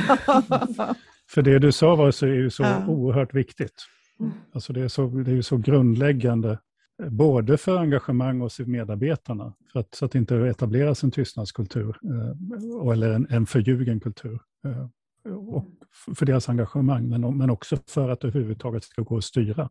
[1.30, 3.74] för det du sa var så, är ju så oerhört viktigt.
[4.20, 4.32] Mm.
[4.52, 6.58] Alltså det är, så, det är så grundläggande, eh,
[7.02, 12.92] både för engagemang hos medarbetarna, för att, så att det inte etableras en tystnadskultur eh,
[12.92, 14.40] eller en, en förljugen kultur.
[14.64, 14.88] Eh,
[15.32, 15.66] och
[16.16, 19.70] för deras engagemang, men, men också för att det överhuvudtaget ska gå att styra.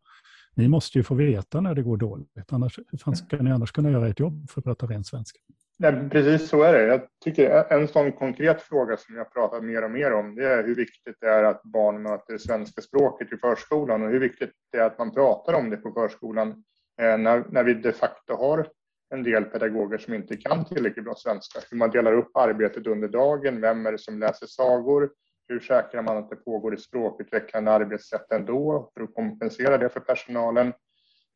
[0.56, 3.92] Ni måste ju få veta när det går dåligt, annars, hur ska ni annars kunna
[3.92, 5.40] göra ett jobb för att prata ren svenska?
[5.80, 6.84] Nej, precis så är det.
[6.84, 10.64] Jag tycker en sån konkret fråga som jag pratar mer och mer om det är
[10.64, 14.78] hur viktigt det är att barn möter svenska språket i förskolan och hur viktigt det
[14.78, 16.64] är att man pratar om det på förskolan
[17.02, 18.68] Eh, när, när vi de facto har
[19.14, 21.60] en del pedagoger som inte kan tillräckligt bra svenska.
[21.70, 25.10] Hur man delar upp arbetet under dagen, vem är det som läser sagor,
[25.48, 30.00] hur säkrar man att det pågår ett språkutvecklande arbetssätt ändå för att kompensera det för
[30.00, 30.68] personalen.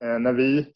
[0.03, 0.73] Eh, när vi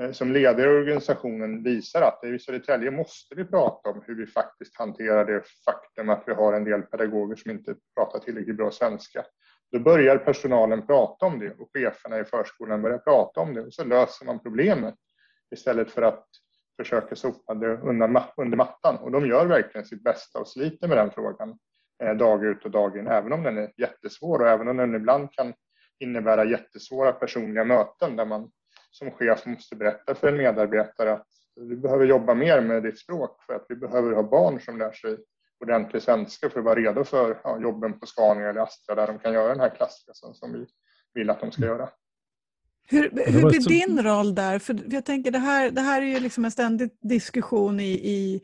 [0.00, 4.26] eh, som ledare i organisationen visar att i Södertälje måste vi prata om hur vi
[4.26, 8.70] faktiskt hanterar det faktum att vi har en del pedagoger som inte pratar tillräckligt bra
[8.70, 9.24] svenska.
[9.72, 13.74] Då börjar personalen prata om det och cheferna i förskolan börjar prata om det och
[13.74, 14.94] så löser man problemet
[15.54, 16.26] istället för att
[16.76, 18.96] försöka sopa det under mattan.
[18.96, 21.58] Och de gör verkligen sitt bästa och sliter med den frågan
[22.02, 24.94] eh, dag ut och dag in, även om den är jättesvår och även om den
[24.94, 25.54] ibland kan
[25.98, 28.50] innebära jättesvåra personliga möten där man
[28.90, 31.26] som chef måste berätta för en medarbetare att
[31.56, 34.92] du behöver jobba mer med ditt språk för att vi behöver ha barn som lär
[34.92, 35.18] sig
[35.60, 39.18] ordentlig svenska för att vara redo för ja, jobben på Scania eller Astra där de
[39.18, 40.66] kan göra den här klassresan som vi
[41.14, 41.88] vill att de ska göra.
[42.88, 44.58] Hur, hur blir din roll där?
[44.58, 48.40] För jag tänker det här, det här är ju liksom en ständig diskussion i, i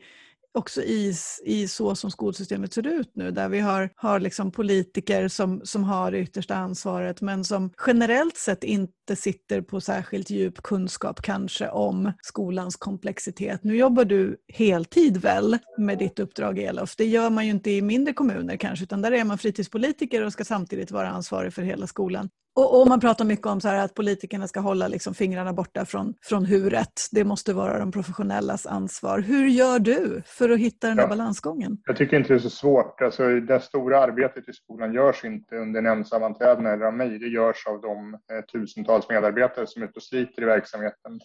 [0.53, 1.13] också i,
[1.45, 5.83] i så som skolsystemet ser ut nu där vi har, har liksom politiker som, som
[5.83, 11.69] har det yttersta ansvaret men som generellt sett inte sitter på särskilt djup kunskap kanske
[11.69, 13.63] om skolans komplexitet.
[13.63, 16.95] Nu jobbar du heltid väl med ditt uppdrag Elof?
[16.95, 20.33] Det gör man ju inte i mindre kommuner kanske utan där är man fritidspolitiker och
[20.33, 22.29] ska samtidigt vara ansvarig för hela skolan.
[22.55, 26.13] Och, och, man pratar mycket om så att politikerna ska hålla liksom fingrarna borta från,
[26.21, 27.07] från huret.
[27.11, 29.19] Det måste vara de professionellas ansvar.
[29.19, 31.77] Hur gör du för att hitta den här balansgången?
[31.85, 33.01] Jag tycker inte det är så svårt.
[33.01, 37.19] Alltså, det stora arbetet i skolan görs inte under nämndsammanträdena eller av mig.
[37.19, 41.19] Det görs av de eh, tusentals medarbetare som är ute och sliter i verksamheten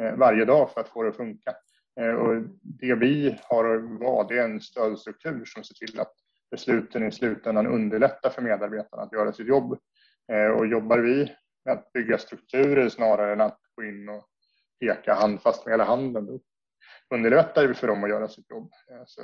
[0.00, 1.54] eh, varje dag för att få det att funka.
[2.00, 6.12] Eh, och det vi har att vara, det är en stödstruktur som ser till att
[6.50, 9.78] besluten i slutändan underlättar för medarbetarna att göra sitt jobb
[10.32, 11.32] Eh, och jobbar vi
[11.64, 14.24] med att bygga strukturer snarare än att gå in och
[14.80, 16.40] peka handfast med hela handen, då
[17.14, 18.70] underlättar vi för dem att göra sitt jobb.
[18.90, 19.22] Eh, så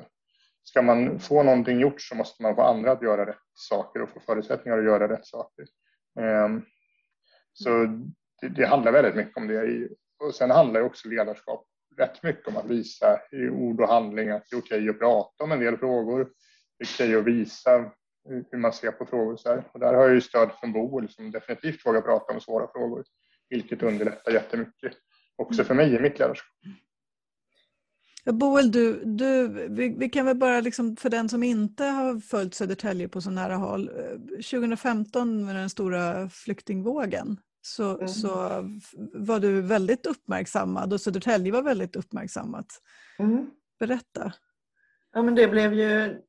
[0.63, 4.09] ska man få någonting gjort så måste man få andra att göra rätt saker och
[4.09, 5.67] få förutsättningar att göra rätt saker.
[6.21, 6.63] Ehm,
[7.53, 7.69] så
[8.41, 9.89] det, det handlar väldigt mycket om det.
[10.19, 14.45] Och sen handlar också ledarskap rätt mycket om att visa i ord och handling att
[14.51, 16.31] det är okej att prata om en del frågor.
[16.79, 17.93] Det är okej att visa
[18.31, 19.37] hur man ser på frågor.
[19.37, 19.65] Så här.
[19.73, 23.05] Och där har jag ju stöd från Boel som definitivt vågar prata om svåra frågor,
[23.49, 24.93] vilket underlättar jättemycket
[25.37, 26.51] också för mig i mitt ledarskap.
[28.25, 32.55] Boel, du, du, vi, vi, kan väl bara, liksom, för den som inte har följt
[32.55, 33.91] Södertälje på så nära håll,
[34.51, 38.09] 2015 med den stora flyktingvågen så, mm.
[38.09, 38.33] så
[39.15, 42.67] var du väldigt uppmärksammad och Södertälje var väldigt uppmärksammat.
[43.19, 43.51] Mm.
[43.79, 44.33] Berätta.
[45.13, 46.21] Ja, men det blev ju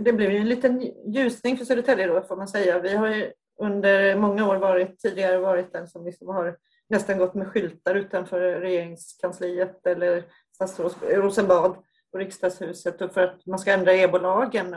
[0.00, 2.78] det blev en liten ljusning för Södertälje då får man säga.
[2.78, 6.56] Vi har ju under många år varit, tidigare varit den som liksom har
[6.88, 11.76] nästan gått med skyltar utanför regeringskansliet eller statsråds Rosenbad
[12.12, 14.76] och riksdagshuset för att man ska ändra EBO-lagen.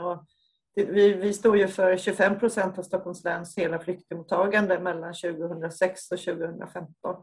[0.74, 6.18] vi, vi står ju för 25 procent av Stockholms läns hela flyktingmottagande mellan 2006 och
[6.18, 7.16] 2015.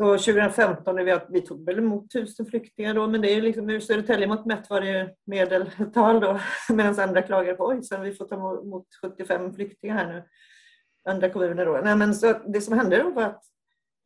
[0.00, 3.80] Så 2015, vi, vi tog väl emot tusen flyktingar då, men det är liksom, ur
[3.80, 6.40] Södertälje mot mätt var det medeltal då,
[6.74, 10.22] medan andra klagade på oj, sen vi får ta emot 75 flyktingar här nu,
[11.04, 11.80] andra kommuner då.
[11.84, 13.44] Nej, men så det som hände då var att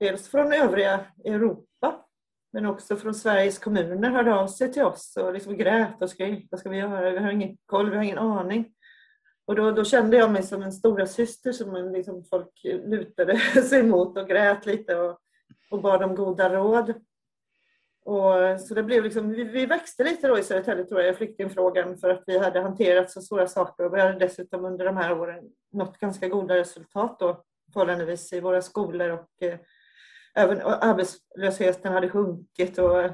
[0.00, 2.04] dels från övriga Europa,
[2.52, 6.48] men också från Sveriges kommuner hörde av sig till oss och liksom grät och skrek,
[6.50, 8.72] vad ska vi göra, vi har ingen koll, vi har ingen aning.
[9.46, 13.82] Och då, då kände jag mig som en stora syster som liksom folk lutade sig
[13.82, 14.96] mot och grät lite.
[14.96, 15.20] Och,
[15.74, 16.94] och bad om goda råd.
[18.04, 21.16] Och, så det blev liksom, vi, vi växte lite då i Södertälje tror jag, i
[21.16, 24.96] flyktingfrågan för att vi hade hanterat så stora saker och vi hade dessutom under de
[24.96, 29.58] här åren nått ganska goda resultat då, förhållandevis i våra skolor och eh,
[30.34, 33.04] även arbetslösheten hade sjunkit och,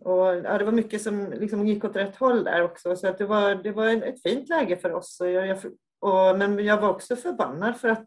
[0.00, 3.18] och ja, det var mycket som liksom gick åt rätt håll där också så att
[3.18, 5.20] det var, det var ett fint läge för oss.
[5.20, 5.58] Och jag, jag,
[6.00, 8.06] och, men jag var också förbannad för att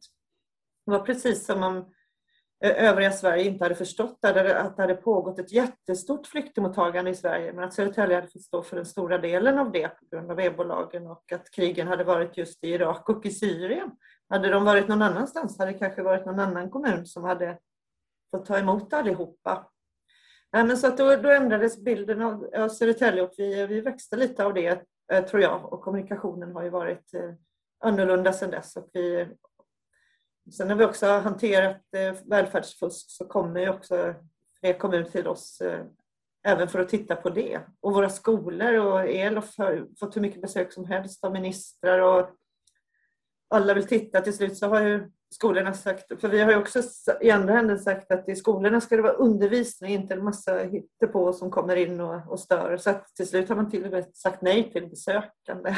[0.86, 1.92] det var precis som om
[2.62, 7.64] övriga Sverige inte hade förstått att det hade pågått ett jättestort flyktingmottagande i Sverige men
[7.64, 11.08] att Södertälje hade fått stå för den stora delen av det på grund av EBO-lagen
[11.08, 13.92] och att krigen hade varit just i Irak och i Syrien.
[14.30, 17.58] Hade de varit någon annanstans hade det kanske varit någon annan kommun som hade
[18.32, 19.68] fått ta emot allihopa.
[20.54, 24.16] Nej, men så att då, då ändrades bilden av, av Södertälje och vi, vi växte
[24.18, 27.34] lite av det eh, tror jag och kommunikationen har ju varit eh,
[27.80, 29.28] annorlunda sedan dess och vi
[30.52, 34.16] Sen när vi också har hanterat eh, välfärdsfusk så kommer ju också
[34.60, 35.86] fler kommuner till oss eh,
[36.46, 37.62] även för att titta på det.
[37.82, 42.30] Och våra skolor och ELOF har fått hur mycket besök som helst av ministrar och
[43.50, 44.22] alla vill titta.
[44.22, 46.82] Till slut så har ju skolorna sagt, för vi har ju också
[47.22, 51.34] i andra änden sagt att i skolorna ska det vara undervisning, inte en massa hittepå
[51.34, 52.78] som kommer in och, och stör.
[52.78, 55.76] Så att till slut har man till och med sagt nej till besökande.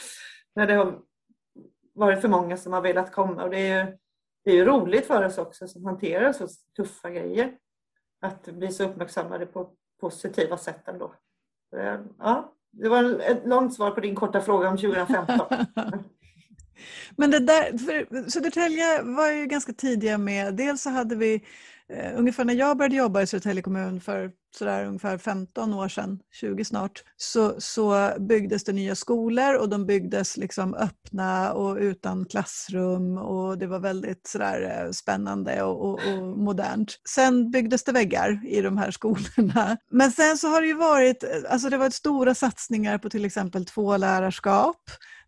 [0.54, 1.00] När det har
[1.94, 3.42] varit för många som har velat komma.
[3.42, 3.96] Och det är ju
[4.44, 7.56] det är ju roligt för oss också som hanterar så tuffa grejer.
[8.20, 11.14] Att bli så uppmärksammade på positiva sätt ändå.
[11.76, 15.46] Ehm, ja, det var ett långt svar på din korta fråga om 2015.
[17.16, 21.44] Men det där, för Södertälje var ju ganska tidiga med, dels så hade vi
[21.92, 26.18] Eh, ungefär när jag började jobba i Södertälje kommun för sådär ungefär 15 år sedan,
[26.32, 32.24] 20 snart, så, så byggdes det nya skolor och de byggdes liksom öppna och utan
[32.24, 36.96] klassrum och det var väldigt sådär eh, spännande och, och, och, modernt.
[37.08, 39.76] Sen byggdes det väggar i de här skolorna.
[39.90, 43.24] Men sen så har det ju varit, eh, alltså det varit stora satsningar på till
[43.24, 44.80] exempel två lärarskap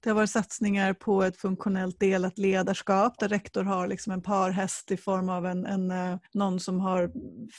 [0.02, 4.90] det har varit satsningar på ett funktionellt delat ledarskap där rektor har liksom en parhäst
[4.90, 7.10] i form av en, en, eh, någon som har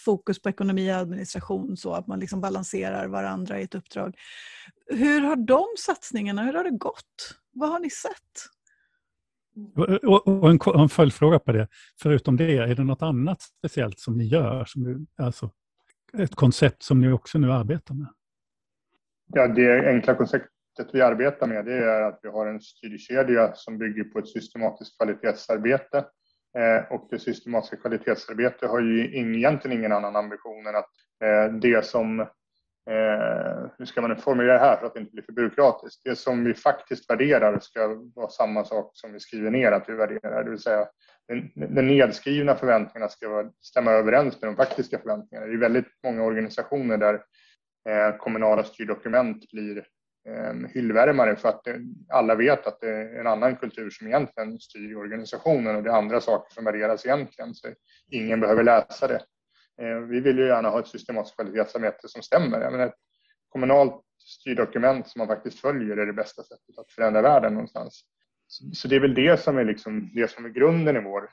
[0.05, 4.15] fokus på ekonomi och administration så att man liksom balanserar varandra i ett uppdrag.
[4.87, 7.39] Hur har de satsningarna, hur har det gått?
[7.51, 8.53] Vad har ni sett?
[10.03, 11.67] Och en, en följdfråga på det.
[12.01, 14.65] Förutom det, är det något annat speciellt som ni gör?
[14.65, 15.51] Som du, alltså,
[16.17, 18.07] ett koncept som ni också nu arbetar med?
[19.33, 20.15] Ja, det enkla
[20.77, 24.27] sättet vi arbetar med det är att vi har en styrkedja som bygger på ett
[24.27, 25.97] systematiskt kvalitetsarbete.
[26.57, 30.89] Eh, och det systematiska kvalitetsarbetet har ju egentligen ingen annan ambition än att
[31.23, 32.27] eh, det som
[32.89, 36.01] Eh, hur ska man formulera det här för att det inte blir för byråkratiskt?
[36.03, 39.93] Det som vi faktiskt värderar ska vara samma sak som vi skriver ner att vi
[39.93, 40.87] värderar, det vill säga
[41.27, 45.47] den, den nedskrivna förväntningarna ska stämma överens med de faktiska förväntningarna.
[45.47, 47.13] Det är väldigt många organisationer där
[47.89, 49.85] eh, kommunala styrdokument blir
[50.25, 51.67] en hyllvärmare för att
[52.09, 55.93] alla vet att det är en annan kultur som egentligen styr organisationen och det är
[55.93, 57.53] andra saker som värderas egentligen.
[57.53, 57.67] Så
[58.11, 59.21] ingen behöver läsa det.
[59.81, 62.61] Eh, vi vill ju gärna ha ett systematiskt kvalitetsarbete som stämmer.
[62.61, 62.99] Jag menar, ett
[63.49, 68.03] kommunalt styrdokument som man faktiskt följer är det bästa sättet att förändra världen någonstans.
[68.73, 71.29] Så det är väl det som är, liksom, det som är grunden i vår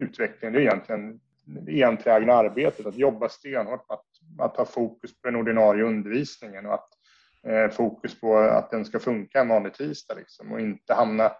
[0.00, 0.52] utveckling.
[0.52, 4.04] Det är egentligen det enträgna arbetet, att jobba stenhårt, att,
[4.38, 6.88] att ha fokus på den ordinarie undervisningen och att
[7.48, 11.32] Eh, fokus på att den ska funka en vanlig tisdag liksom, och inte hamna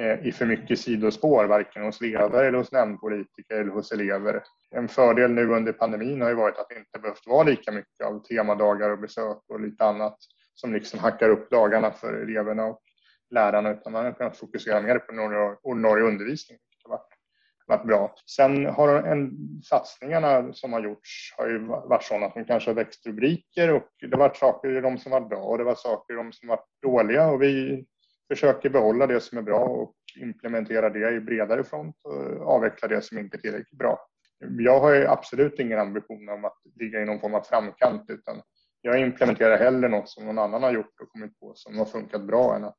[0.00, 4.42] eh, i för mycket sidospår, varken hos ledare eller hos nämndpolitiker eller hos elever.
[4.70, 8.06] En fördel nu under pandemin har ju varit att det inte behövt vara lika mycket
[8.06, 10.16] av temadagar och besök och lite annat
[10.54, 12.80] som liksom hackar upp dagarna för eleverna och
[13.30, 15.20] lärarna, utan man har kunnat fokusera mer på den
[15.62, 16.62] ordinarie undervisningen.
[17.68, 18.14] Varit bra.
[18.36, 19.30] Sen har en,
[19.64, 24.10] satsningarna som har gjorts har ju varit sådana som kanske har växt rubriker och det
[24.12, 26.48] har varit saker i dem som varit bra och det var saker i dem som
[26.48, 27.84] varit dåliga och vi
[28.28, 33.02] försöker behålla det som är bra och implementera det i bredare front och avveckla det
[33.02, 33.98] som inte är tillräckligt bra.
[34.58, 38.42] Jag har absolut ingen ambition om att ligga i någon form av framkant utan
[38.82, 42.22] jag implementerar hellre något som någon annan har gjort och kommit på som har funkat
[42.22, 42.78] bra än att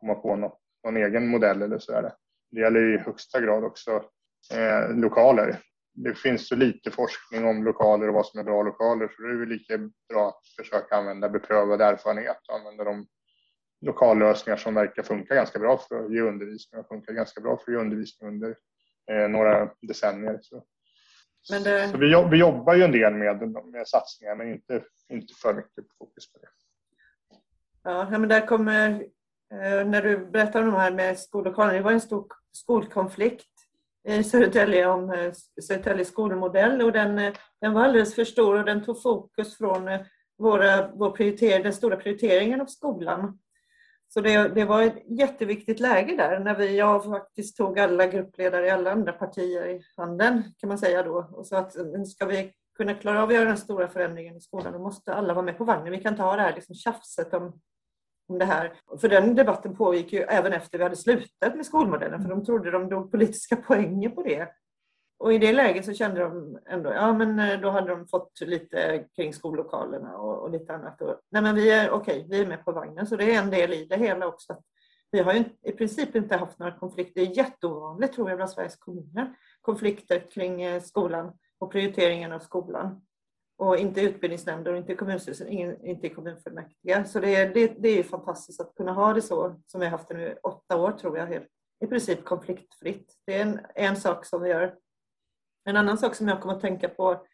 [0.00, 1.92] komma på något, någon egen modell eller så.
[1.92, 2.60] Är det.
[2.60, 4.04] gäller i högsta grad också
[4.54, 5.60] eh, lokaler.
[5.94, 9.28] Det finns så lite forskning om lokaler och vad som är bra lokaler så det
[9.28, 9.78] är väl lika
[10.08, 13.06] bra att försöka använda beprövad erfarenhet och använda de
[13.80, 17.62] lokallösningar som verkar funka ganska bra för att ge undervisning och funkar ganska bra för
[17.62, 18.56] att ge undervisning under
[19.10, 20.38] eh, några decennier.
[20.42, 20.64] Så.
[21.64, 21.88] Det...
[21.88, 25.84] så vi, vi jobbar ju en del med, med satsningar men inte, inte för mycket
[25.98, 26.48] fokus på det.
[27.82, 28.90] Ja, men där kommer,
[29.52, 33.57] eh, när du berättar om de här med skollokalerna, det var en stor skolkonflikt
[34.08, 38.64] Eh, Södertälje om Södertäljes Södertälje skolmodell och den, eh, den var alldeles för stor och
[38.64, 39.88] den tog fokus från
[40.38, 43.38] våra, vår prioritering, den stora prioriteringen av skolan.
[44.08, 48.66] Så det, det, var ett jätteviktigt läge där när vi, jag faktiskt tog alla gruppledare
[48.66, 51.28] i alla andra partier i handen kan man säga då.
[51.32, 54.40] Och så att mm, ska vi kunna klara av att göra den stora förändringen i
[54.40, 55.92] skolan då måste alla vara med på vagnen.
[55.92, 57.60] Vi kan inte ha det här liksom tjafset om,
[58.28, 58.72] om det här.
[59.00, 62.70] För den debatten pågick ju även efter vi hade slutat med skolmodellen för de trodde
[62.70, 64.48] de drog politiska poänger på det.
[65.18, 68.40] Och i det läget så kände de ändå, ja men eh, då hade de fått
[68.40, 71.02] lite kring skollokalerna och, och lite annat.
[71.02, 73.42] Och, nej men vi är okej, okay, vi är med på vagnen så det är
[73.42, 74.56] en del i det hela också.
[75.10, 78.50] Vi har ju i princip inte haft några konflikter, det är jätteovanligt tror jag bland
[78.50, 83.00] Sveriges kommuner, konflikter kring eh, skolan och prioriteringen av skolan.
[83.58, 87.04] Och inte utbildningsnämnder och inte kommunstyrelsen, ingen, inte kommunfullmäktige.
[87.06, 89.90] Så det, det, det är ju fantastiskt att kunna ha det så som vi har
[89.90, 91.46] haft det nu i åtta år tror jag, helt,
[91.84, 93.14] i princip konfliktfritt.
[93.26, 94.74] Det är en, en sak som vi gör
[95.68, 97.26] en annan sak som jag kommer att tänka på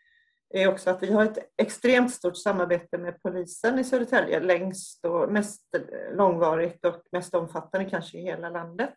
[0.51, 5.33] är också att vi har ett extremt stort samarbete med polisen i Södertälje, längst och
[5.33, 5.63] mest
[6.13, 8.95] långvarigt och mest omfattande kanske i hela landet.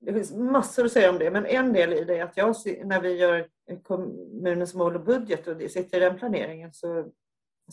[0.00, 2.56] Det finns massor att säga om det, men en del i det är att jag,
[2.84, 3.48] när vi gör
[3.82, 7.10] kommunens mål och budget och det sitter i den planeringen så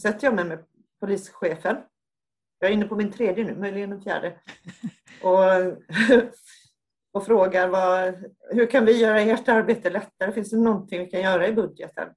[0.01, 0.65] sätter jag mig med
[0.99, 1.77] polischefen.
[2.59, 4.39] Jag är inne på min tredje nu, möjligen den fjärde.
[5.21, 5.39] Och
[7.17, 8.15] och frågar vad,
[8.49, 10.31] hur kan vi göra ert arbete lättare?
[10.31, 12.09] Finns det någonting vi kan göra i budgeten?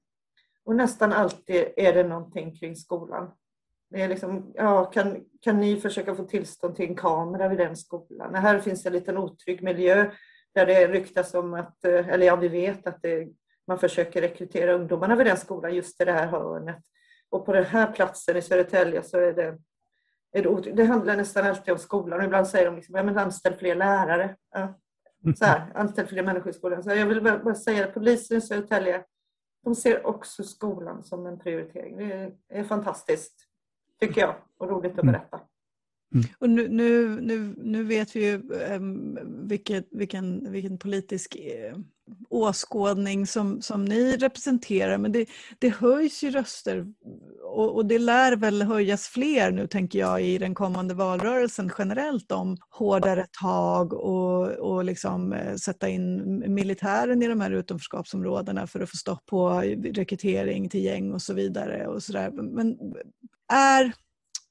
[0.65, 3.31] Och nästan alltid är det någonting kring skolan.
[3.91, 7.75] Det är liksom, ja, kan, kan ni försöka få tillstånd till en kamera vid den
[7.75, 8.35] skolan?
[8.35, 10.11] Här finns en liten otrygg miljö
[10.53, 13.27] där det ryktas om att, eller ja, vi vet att det,
[13.67, 16.77] man försöker rekrytera ungdomarna vid den skolan just i det här hörnet.
[17.29, 19.57] Och på den här platsen i Södertälje så är det,
[20.31, 22.19] är det, det handlar nästan alltid om skolan.
[22.19, 24.35] Och ibland säger de liksom, ja men anställ fler lärare.
[24.51, 24.79] Ja,
[25.35, 26.83] så här, anställ fler människor i skolan.
[26.83, 29.03] Så jag vill bara säga att polisen i Södertälje,
[29.63, 31.97] de ser också skolan som en prioritering.
[31.97, 33.50] Det är, är fantastiskt,
[34.01, 35.13] tycker jag, och roligt att mm.
[35.13, 35.39] berätta.
[36.13, 36.25] Mm.
[36.39, 38.41] Och nu, nu, nu, nu vet vi ju
[38.75, 41.77] um, vilket, vilken, vilken politisk eh,
[42.29, 45.25] åskådning som, som ni representerar men det,
[45.59, 46.85] det höjs ju röster
[47.43, 52.31] och, och, det lär väl höjas fler nu tänker jag i den kommande valrörelsen generellt
[52.31, 58.79] om hårdare tag och, och liksom, eh, sätta in militären i de här utanförskapsområdena för
[58.79, 59.49] att få stopp på
[59.83, 61.87] rekrytering till gäng och så vidare.
[61.87, 62.31] Och så där.
[62.31, 62.77] Men
[63.53, 63.93] är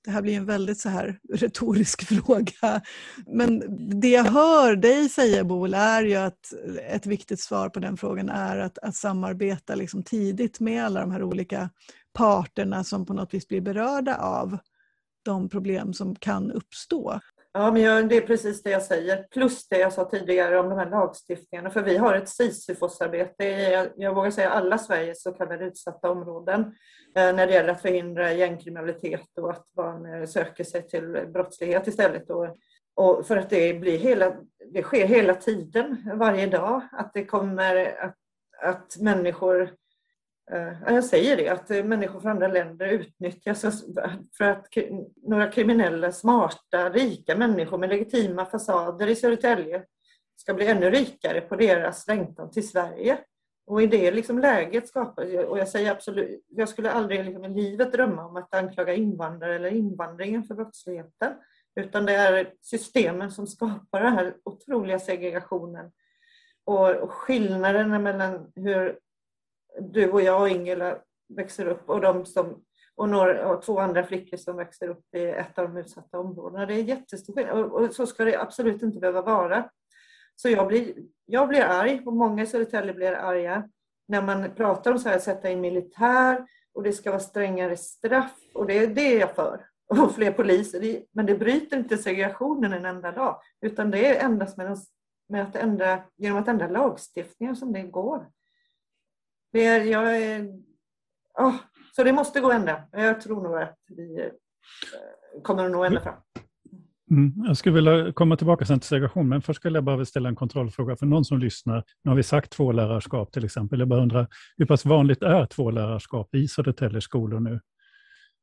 [0.05, 2.81] det här blir en väldigt så här retorisk fråga.
[3.27, 3.63] Men
[4.01, 6.53] det jag hör dig säga Boel är ju att
[6.89, 11.11] ett viktigt svar på den frågan är att, att samarbeta liksom tidigt med alla de
[11.11, 11.71] här olika
[12.13, 14.59] parterna som på något vis blir berörda av
[15.25, 17.21] de problem som kan uppstå.
[17.53, 19.23] Ja, men det är precis det jag säger.
[19.23, 21.71] Plus det jag sa tidigare om de här lagstiftningarna.
[21.71, 26.75] För vi har ett Sisyfosarbete i, jag, vågar säga alla Sveriges så kallade utsatta områden
[27.15, 31.87] Eh, när det gäller att förhindra gängkriminalitet och att barn eh, söker sig till brottslighet
[31.87, 32.31] istället.
[32.31, 32.57] Och,
[32.95, 34.37] och för att det, blir hela,
[34.73, 38.17] det sker hela tiden, varje dag, att det kommer att,
[38.63, 39.63] att människor
[40.53, 43.85] eh, jag säger det, att människor från andra länder utnyttjas
[44.39, 44.67] för att
[45.23, 49.85] några kriminella, smarta, rika människor med legitima fasader i Södertälje
[50.37, 53.19] ska bli ännu rikare på deras längtan till Sverige.
[53.71, 57.49] Och i det liksom läget skapar, och jag säger absolut, jag skulle aldrig liksom i
[57.49, 61.33] livet drömma om att anklaga invandrare eller invandringen för brottsligheten.
[61.81, 65.91] Utan det är systemen som skapar den här otroliga segregationen
[66.64, 68.99] och, och skillnaderna mellan hur
[69.81, 70.99] du och jag och Ingela
[71.29, 72.64] växer upp och, de som,
[72.95, 76.66] och, några, och två andra flickor som växer upp i ett av de utsatta områdena.
[76.66, 79.71] Det är jättestor skillnad och, och så ska det absolut inte behöva vara.
[80.41, 80.95] Så jag blir,
[81.26, 83.68] jag blir arg och många i Södertälje blir arga
[84.09, 87.76] när man pratar om så här, att sätta in militär och det ska vara strängare
[87.76, 89.66] straff och det, det är jag för.
[89.88, 91.03] Och fler poliser.
[91.12, 94.78] Men det bryter inte segregationen en enda dag utan det är endast med,
[95.28, 98.30] med att ändra, genom att ändra lagstiftningen som det går.
[99.53, 100.47] Det är, jag är,
[101.38, 101.55] oh,
[101.97, 102.82] så det måste gå att ändra.
[102.93, 106.20] Jag tror nog att vi eh, kommer att nå ända fram.
[107.11, 110.29] Mm, jag skulle vilja komma tillbaka sen till segregation, men först skulle jag bara ställa
[110.29, 111.85] en kontrollfråga för någon som lyssnar.
[112.03, 113.79] Nu har vi sagt två lärarskap till exempel.
[113.79, 117.61] Jag bara undrar, hur pass vanligt är två lärarskap i Södertälje skolor nu?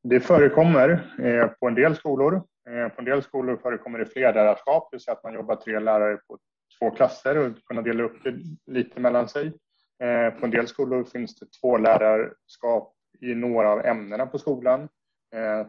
[0.03, 0.89] Det förekommer
[1.19, 2.35] eh, på en del skolor.
[2.69, 5.55] Eh, på en del skolor förekommer det fler lärarskap, det vill säga att man jobbar
[5.55, 6.37] tre lärare på
[6.79, 8.35] två klasser och kunna dela upp det
[8.71, 9.47] lite mellan sig.
[10.03, 14.81] Eh, på en del skolor finns det två lärarskap i några av ämnena på skolan.
[15.35, 15.67] Eh,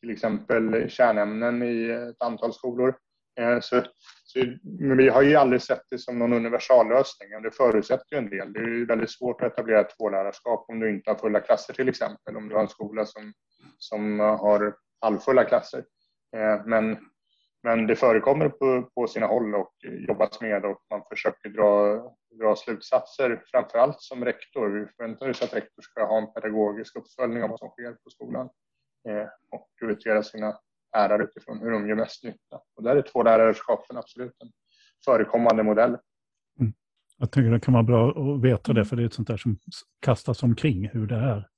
[0.00, 2.96] till exempel kärnämnen i ett antal skolor.
[3.40, 3.82] Eh, så,
[4.24, 7.42] så, men vi har ju aldrig sett det som någon universallösning.
[7.42, 8.52] Det förutsätter ju en del.
[8.52, 11.74] Det är ju väldigt svårt att etablera ett tvålärarskap om du inte har fulla klasser
[11.74, 12.36] till exempel.
[12.36, 13.32] Om du har en skola som,
[13.78, 15.84] som har halvfulla klasser.
[16.36, 16.98] Eh, men
[17.62, 19.74] men det förekommer på, på sina håll och
[20.08, 21.96] jobbas med och man försöker dra,
[22.40, 24.68] dra slutsatser, framför allt som rektor.
[24.68, 28.10] Vi förväntar oss att rektor ska ha en pedagogisk uppföljning av vad som sker på
[28.10, 28.48] skolan
[29.08, 30.58] Eh, och prioritera sina
[30.96, 32.60] lärare utifrån hur de gör mest nytta.
[32.76, 34.50] Och där är två lärarskapen absolut en
[35.04, 35.96] förekommande modell.
[36.60, 36.72] Mm.
[37.18, 39.36] Jag tycker det kan vara bra att veta det, för det är ett sånt där
[39.36, 39.58] som
[40.00, 41.49] kastas omkring hur det är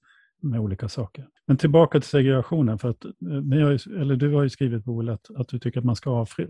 [0.42, 1.28] med olika saker.
[1.46, 5.08] Men tillbaka till segregationen, för att eh, ni har, eller du har ju skrivit Boel
[5.08, 6.46] att, att du tycker att man ska avfri,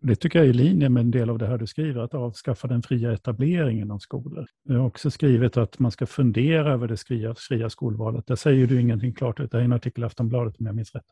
[0.00, 2.14] det tycker jag är i linje med en del av det här du skriver, att
[2.14, 4.46] avskaffa den fria etableringen av skolor.
[4.64, 8.26] Du har också skrivit att man ska fundera över det fria, fria skolvalet.
[8.26, 11.06] Där säger du ingenting klart, det är en artikel i Aftonbladet om jag minns rätt.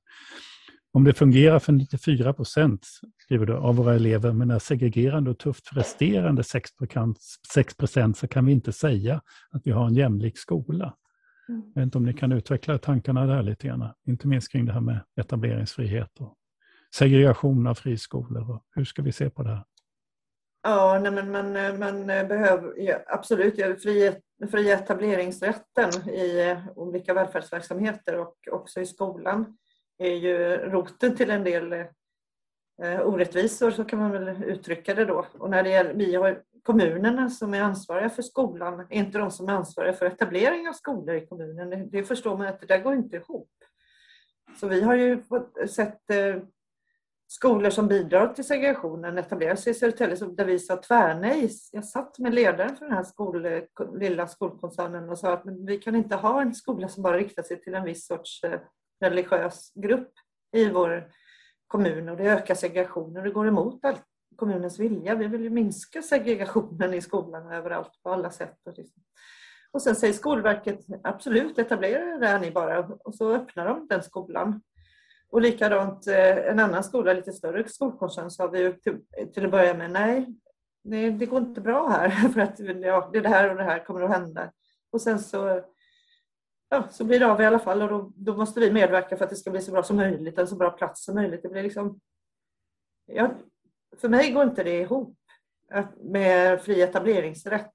[0.95, 2.87] Om det fungerar för 94 procent,
[3.19, 8.29] skriver du, av våra elever, men är segregerande och tufft för resterande 6 procent så
[8.29, 10.95] kan vi inte säga att vi har en jämlik skola.
[11.49, 11.63] Mm.
[11.75, 14.73] Jag vet inte om ni kan utveckla tankarna där lite grann, inte minst kring det
[14.73, 16.37] här med etableringsfrihet och
[16.95, 18.51] segregation av friskolor.
[18.51, 19.65] Och hur ska vi se på det här?
[20.63, 24.13] Ja, nej, men man, man behöver ja, absolut ja, fri,
[24.51, 29.59] fri etableringsrätten i olika välfärdsverksamheter och också i skolan
[29.99, 31.85] är ju roten till en del
[32.83, 35.27] Eh, orättvisor, så kan man väl uttrycka det då.
[35.39, 39.31] Och när det gäller, vi har kommunerna som är ansvariga för skolan är inte de
[39.31, 41.91] som är ansvariga för etablering av skolor i kommunen.
[41.91, 43.51] Det, förstår man att det där går inte ihop.
[44.61, 45.23] Så vi har ju
[45.69, 46.37] sett eh,
[47.29, 51.51] skolor som bidrar till segregationen etablera sig i Södertälje där vi sa tvärnej.
[51.73, 53.47] Jag satt med ledaren för den här skol,
[53.95, 57.61] lilla skolkoncernen och sa att vi kan inte ha en skola som bara riktar sig
[57.61, 58.61] till en viss sorts eh,
[59.01, 60.13] religiös grupp
[60.53, 61.11] i vår
[61.73, 64.03] kommun och det ökar segregationen och det går emot allt
[64.37, 65.15] kommunens vilja.
[65.15, 68.59] Vi vill ju minska segregationen i skolan överallt på alla sätt.
[68.67, 69.03] Och liksom.
[69.81, 74.61] sen säger Skolverket absolut etablera det där ni bara och så öppnar de den skolan.
[75.31, 78.99] Och likadant eh, en annan skola, lite större skolkoncern, sa vi ju till,
[79.35, 80.27] till att börja med, nej,
[80.85, 84.03] det, det går inte bra här för att ja, det här och det här kommer
[84.03, 84.53] att hända.
[84.91, 85.63] Och sen så,
[86.73, 89.25] ja, så blir det av i alla fall och då, då måste vi medverka för
[89.25, 91.43] att det ska bli så bra som möjligt, en så bra plats som möjligt.
[91.43, 92.01] Det blir liksom,
[93.07, 93.31] ja,
[93.97, 95.19] för mig går inte det ihop
[95.97, 97.75] med fri etableringsrätt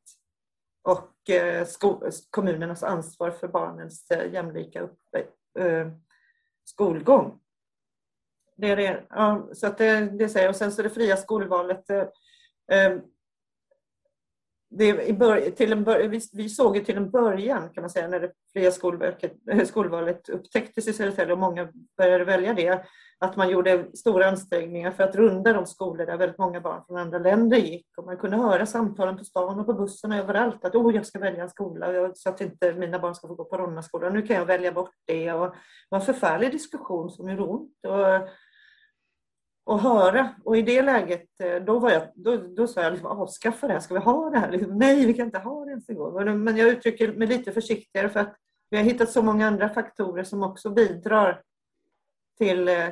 [0.81, 1.67] och eh,
[2.29, 4.99] kommunernas ansvar för barnens eh, jämlika upp,
[5.59, 5.87] eh,
[6.63, 7.39] skolgång.
[8.55, 11.89] Det är det, ja, så att det, det säger, och sen så det fria skolvalet.
[11.89, 12.07] Eh,
[12.71, 12.97] eh,
[14.69, 17.89] det, i bör, till en bör, vi, vi, såg ju till en början kan man
[17.89, 18.71] säga när det fria
[19.65, 22.83] skolvalet upptäcktes i Södertälje och många började välja det
[23.19, 26.97] att man gjorde stora ansträngningar för att runda de skolor där väldigt många barn från
[26.97, 27.87] andra länder gick.
[27.97, 31.05] Och man kunde höra samtalen på stan och på bussen och överallt att oh, jag
[31.05, 34.13] ska välja en skola så att inte mina barn ska få gå på Ronnaskolan.
[34.13, 35.33] Nu kan jag välja bort det.
[35.33, 35.55] Och det
[35.89, 37.71] var en förfärlig diskussion som gjorde ont.
[37.87, 38.29] Och,
[39.67, 40.29] och höra.
[40.43, 43.73] Och i det läget, eh, då, var jag, då, då sa jag liksom, avskaffa det
[43.73, 44.51] här, ska vi ha det här?
[44.51, 46.43] Liksom, Nej, vi kan inte ha det ens en gång.
[46.43, 48.35] Men jag uttrycker mig lite försiktigare för att
[48.69, 51.41] vi har hittat så många andra faktorer som också bidrar
[52.37, 52.87] till eh,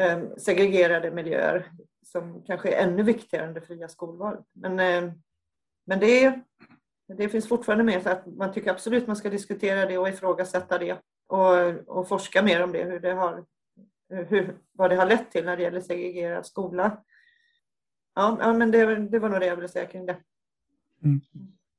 [0.00, 1.70] eh segregerade miljöer
[2.02, 4.44] som kanske är ännu viktigare än det fria skolvalet.
[4.52, 5.12] Men, eh,
[5.86, 6.40] men det,
[7.16, 10.78] det finns fortfarande med så att man tycker absolut man ska diskutera det och ifrågasätta
[10.78, 13.44] det och, och forska mer om det, hur det har,
[14.08, 17.02] hur, vad det har lett till när det gäller segregerad skola.
[18.14, 20.16] Ja, ja men det, det var nog det jag ville säga kring det.
[21.04, 21.20] Mm.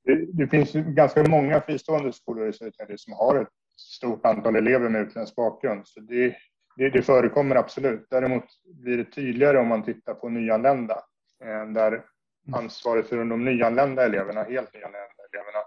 [0.04, 4.90] Det, det, finns ganska många fristående skolor i Södertälje som har ett stort antal elever
[4.90, 5.88] med utländsk bakgrund.
[5.88, 6.36] Så det,
[6.78, 8.08] det, det förekommer absolut.
[8.10, 11.04] Däremot blir det tydligare om man tittar på nyanlända.
[11.44, 12.06] Eh, där
[12.54, 15.60] ansvaret för de nyanlända eleverna, helt nyanlända eleverna,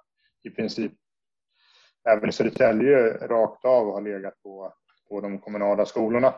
[0.42, 0.92] i princip
[2.08, 4.74] även i Södertälje rakt av har legat på,
[5.08, 6.34] på de kommunala skolorna.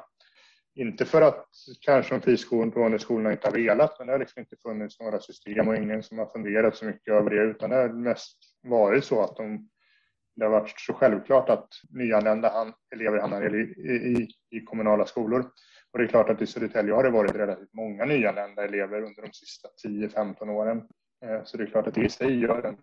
[0.75, 1.47] Inte för att
[1.81, 5.69] kanske de fristående skolorna inte har velat, men det har liksom inte funnits några system
[5.69, 9.23] och ingen som har funderat så mycket över det, utan det har mest varit så
[9.23, 9.69] att de
[10.37, 15.51] det har varit så självklart att nyanlända elever hamnar i, i, i kommunala skolor.
[15.93, 19.23] Och det är klart att i Södertälje har det varit relativt många nyanlända elever under
[19.23, 20.89] de sista 10-15 åren.
[21.25, 22.77] Eh, så det är klart att det i sig gör en,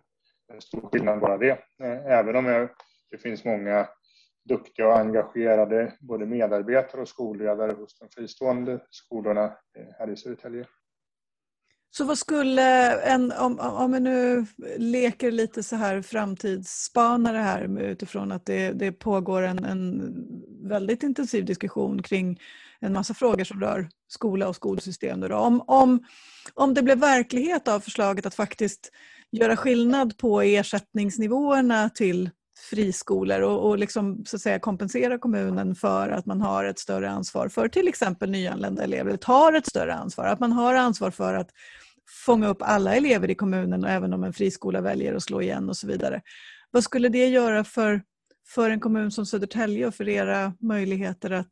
[0.54, 1.52] en stor skillnad bara det.
[1.84, 2.70] Eh, även om jag,
[3.12, 3.88] det finns många
[4.50, 10.66] duktiga och engagerade både medarbetare och skolledare hos de fristående skolorna eh, här i Södertälje.
[11.92, 14.46] Så vad skulle en, om, om vi nu
[14.78, 20.14] leker lite så här framtidsspanare här utifrån att det, det pågår en, en
[20.70, 22.40] väldigt intensiv diskussion kring
[22.80, 25.20] en massa frågor som rör skola och skolsystem.
[25.20, 25.36] Då.
[25.36, 26.04] Om, om,
[26.54, 28.92] om det blev verklighet av förslaget att faktiskt
[29.32, 32.30] göra skillnad på ersättningsnivåerna till
[32.60, 37.10] friskolor och, och liksom, så att säga, kompensera kommunen för att man har ett större
[37.10, 41.34] ansvar för till exempel nyanlända elever, tar ett större ansvar, att man har ansvar för
[41.34, 41.49] att
[42.26, 45.70] fånga upp alla elever i kommunen och även om en friskola väljer att slå igen
[45.70, 46.22] och så vidare.
[46.72, 48.01] Vad skulle det göra för,
[48.47, 51.51] för en kommun som Södertälje och för era möjligheter att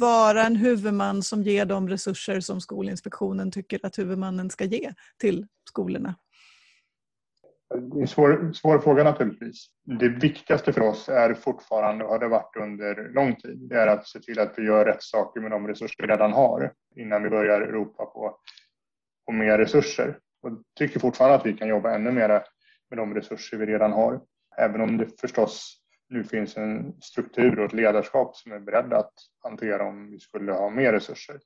[0.00, 5.46] vara en huvudman som ger de resurser som Skolinspektionen tycker att huvudmannen ska ge till
[5.68, 6.14] skolorna?
[7.70, 9.66] Det är en svår, svår fråga naturligtvis.
[9.84, 13.86] Det viktigaste för oss är fortfarande, och har det varit under lång tid, det är
[13.86, 17.22] att se till att vi gör rätt saker med de resurser vi redan har innan
[17.22, 18.36] vi börjar ropa på,
[19.26, 20.18] på mer resurser.
[20.42, 22.28] Och tycker fortfarande att vi kan jobba ännu mer
[22.90, 24.20] med de resurser vi redan har.
[24.56, 29.12] Även om det förstås nu finns en struktur och ett ledarskap som är beredda att
[29.42, 31.40] hantera om vi skulle ha mer resurser.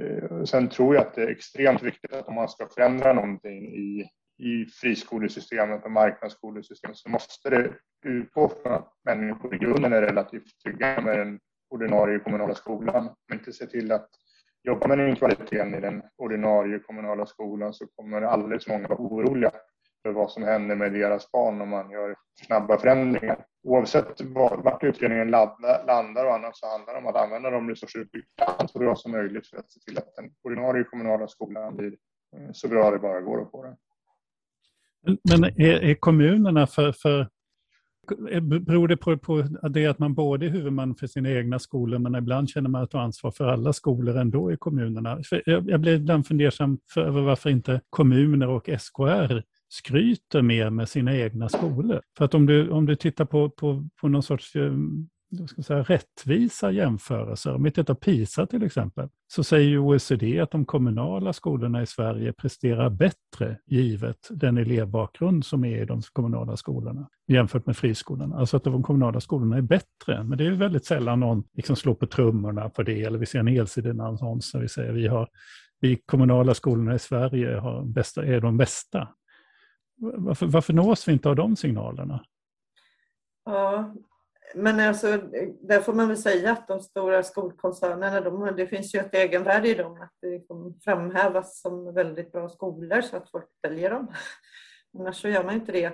[0.00, 3.74] Eh, sen tror jag att det är extremt viktigt att om man ska förändra någonting
[3.74, 4.10] i
[4.42, 7.72] i friskolesystemet och marknadsskolesystemet så måste det
[8.04, 11.40] utgå från att människor i grunden är relativt trygga med den
[11.70, 13.06] ordinarie kommunala skolan.
[13.06, 14.08] Om inte se till att
[14.62, 19.50] jobba med den kvaliteten i den ordinarie kommunala skolan så kommer alldeles många vara oroliga
[20.02, 22.16] för vad som händer med deras barn om man gör
[22.46, 23.44] snabba förändringar.
[23.64, 28.22] Oavsett vart utredningen landar och annat så handlar det om att använda de resurser vi
[28.36, 31.96] kan så bra som möjligt för att se till att den ordinarie kommunala skolan blir
[32.36, 33.76] eh, så bra det bara går att få den.
[35.30, 37.28] Men är, är kommunerna för, för
[38.42, 42.14] Beror det på, på det att man både är huvudman för sina egna skolor men
[42.14, 45.22] ibland känner man att man har ansvar för alla skolor ändå i kommunerna?
[45.24, 50.88] För jag, jag blir ibland fundersam över varför inte kommuner och SKR skryter mer med
[50.88, 52.02] sina egna skolor.
[52.18, 54.72] För att om du, om du tittar på, på, på någon sorts eh,
[55.48, 57.54] ska säga, rättvisa jämförelser.
[57.54, 61.86] Om vi tittar PISA till exempel, så säger ju OECD att de kommunala skolorna i
[61.86, 68.36] Sverige presterar bättre givet den elevbakgrund som är i de kommunala skolorna jämfört med friskolorna.
[68.36, 70.24] Alltså att de kommunala skolorna är bättre.
[70.24, 73.38] Men det är väldigt sällan någon liksom slår på trummorna på det eller vi ser
[73.38, 75.28] en helsideannons där vi säger vi har
[75.82, 79.08] vi kommunala skolorna i Sverige har bästa, är de bästa.
[79.96, 82.24] Varför, varför nås vi inte av de signalerna?
[83.44, 83.94] Ja,
[84.54, 85.16] men alltså,
[85.60, 89.68] där får man väl säga att de stora skolkoncernerna, de, det finns ju ett egenvärde
[89.68, 94.12] i dem, att det liksom framhävas som väldigt bra skolor så att folk väljer dem.
[94.98, 95.92] Annars så gör man inte det.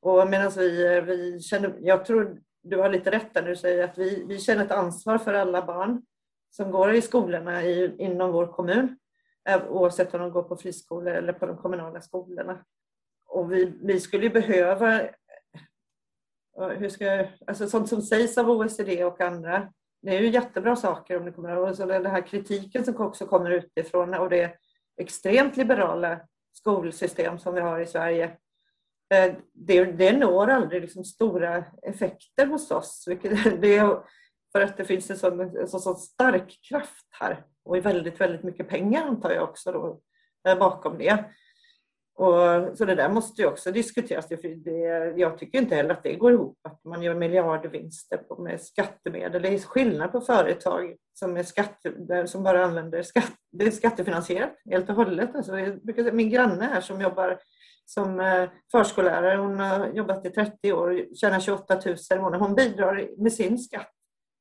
[0.00, 3.84] Och medan vi, vi känner, jag tror du har lite rätt där när du säger
[3.84, 6.02] att vi, vi känner ett ansvar för alla barn
[6.50, 8.98] som går i skolorna i, inom vår kommun,
[9.48, 12.64] eh, oavsett om de går på friskolor eller på de kommunala skolorna.
[13.26, 15.00] Och vi, vi skulle behöva
[16.56, 19.68] hur ska alltså sånt som sägs av OECD och andra,
[20.02, 23.26] det är ju jättebra saker om det kommer och så den här kritiken som också
[23.26, 24.56] kommer utifrån och det
[25.00, 26.20] extremt liberala
[26.52, 28.24] skolsystem som vi har i Sverige.
[29.14, 33.04] Eh, det, det når aldrig liksom stora effekter hos oss.
[33.60, 33.98] Det är
[34.52, 38.68] för att det finns en sån, en sån, stark kraft här och väldigt, väldigt mycket
[38.68, 40.00] pengar antar jag också då,
[40.48, 41.24] eh, bakom det.
[42.16, 44.28] Och, så det där måste ju också diskuteras.
[44.28, 48.60] Det, jag tycker inte heller att det går ihop att man gör miljardvinster på, med
[48.60, 49.42] skattemedel.
[49.42, 54.52] Det är skillnad på företag som, är skatte, som bara använder skatt, det är skattefinansierat
[54.70, 55.34] helt och hållet.
[55.34, 55.52] Alltså,
[56.12, 57.38] min granne här som jobbar
[57.86, 62.40] som eh, förskollärare, hon har jobbat i 30 år och tjänar 28 000 i månaden.
[62.40, 63.92] Hon bidrar med sin skatt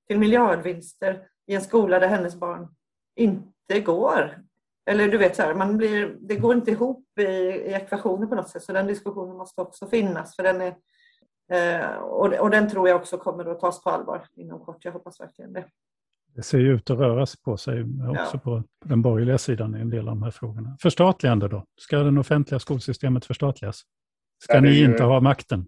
[0.07, 2.67] till miljardvinster i en skola där hennes barn
[3.15, 4.37] inte går.
[4.85, 8.35] Eller du vet, så här, man blir, det går inte ihop i, i ekvationer på
[8.35, 8.63] något sätt.
[8.63, 10.35] Så den diskussionen måste också finnas.
[10.35, 10.75] För den är,
[11.51, 14.85] eh, och, och den tror jag också kommer att tas på allvar inom kort.
[14.85, 15.65] Jag hoppas verkligen det.
[16.35, 18.39] Det ser ju ut att röra sig på sig också ja.
[18.43, 20.77] på den borgerliga sidan i en del av de här frågorna.
[20.81, 21.65] Förstatligande då?
[21.77, 23.81] Ska det offentliga skolsystemet förstatligas?
[24.43, 24.85] Ska ni ju...
[24.85, 25.67] inte ha makten?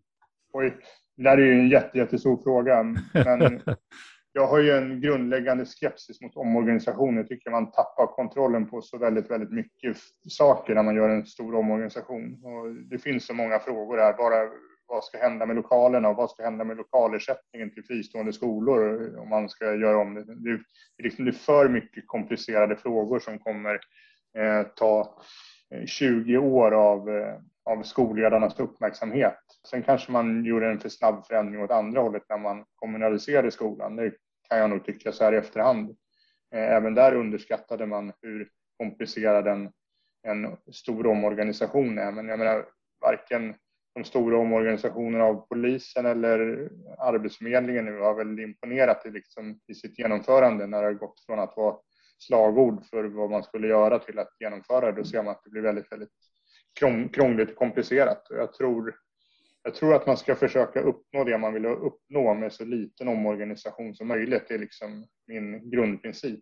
[0.54, 0.78] Oj,
[1.18, 2.84] det där är ju en jätte, jättestor fråga.
[3.14, 3.62] Men
[4.38, 7.18] jag har ju en grundläggande skepsis mot omorganisationer.
[7.18, 9.98] Jag tycker man tappar kontrollen på så väldigt, väldigt mycket
[10.30, 12.44] saker när man gör en stor omorganisation.
[12.44, 14.14] Och det finns så många frågor här.
[14.14, 14.50] Bara
[14.88, 19.30] vad ska hända med lokalerna och vad ska hända med lokalersättningen till fristående skolor om
[19.30, 20.24] man ska göra om det.
[20.24, 20.60] Det är,
[21.04, 23.80] liksom, det är för mycket komplicerade frågor som kommer
[24.38, 25.20] eh, ta
[25.76, 29.40] eh, 20 år av, eh, av skolledarnas uppmärksamhet.
[29.70, 33.96] Sen kanske man gjorde en för snabb förändring åt andra hållet när man kommunaliserade skolan.
[33.96, 34.12] Det
[34.50, 35.90] kan jag nog tycka så här i efterhand.
[36.56, 39.72] Eh, även där underskattade man hur komplicerad en,
[40.28, 42.12] en stor omorganisation är.
[42.12, 42.66] Men jag menar,
[43.02, 43.56] varken
[43.96, 50.00] de stora omorganisationerna av polisen eller Arbetsförmedlingen nu har väl imponerat i, liksom, i sitt
[50.00, 51.78] genomförande när det har gått från att vara
[52.18, 55.02] slagord för vad man skulle göra till att genomföra det.
[55.02, 56.10] Då ser man att det blir väldigt, väldigt
[57.14, 58.30] krångligt och komplicerat.
[58.30, 58.96] Och jag tror
[59.66, 63.96] jag tror att man ska försöka uppnå det man vill uppnå med så liten omorganisation
[63.96, 64.44] som möjligt.
[64.48, 66.40] Det är liksom min grundprincip.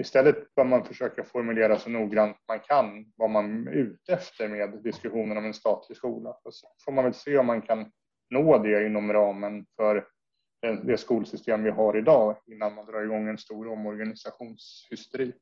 [0.00, 4.82] Istället bör man försöka formulera så noggrant man kan vad man är ute efter med
[4.82, 6.30] diskussionen om en statlig skola.
[6.44, 7.90] Och så får man väl se om man kan
[8.30, 10.06] nå det inom ramen för
[10.84, 15.32] det skolsystem vi har idag innan man drar igång en stor omorganisationshysteri.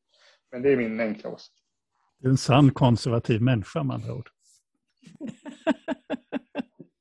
[0.53, 1.59] Men det är min enkla åsikt.
[2.25, 4.29] Är en sann konservativ människa med andra ord.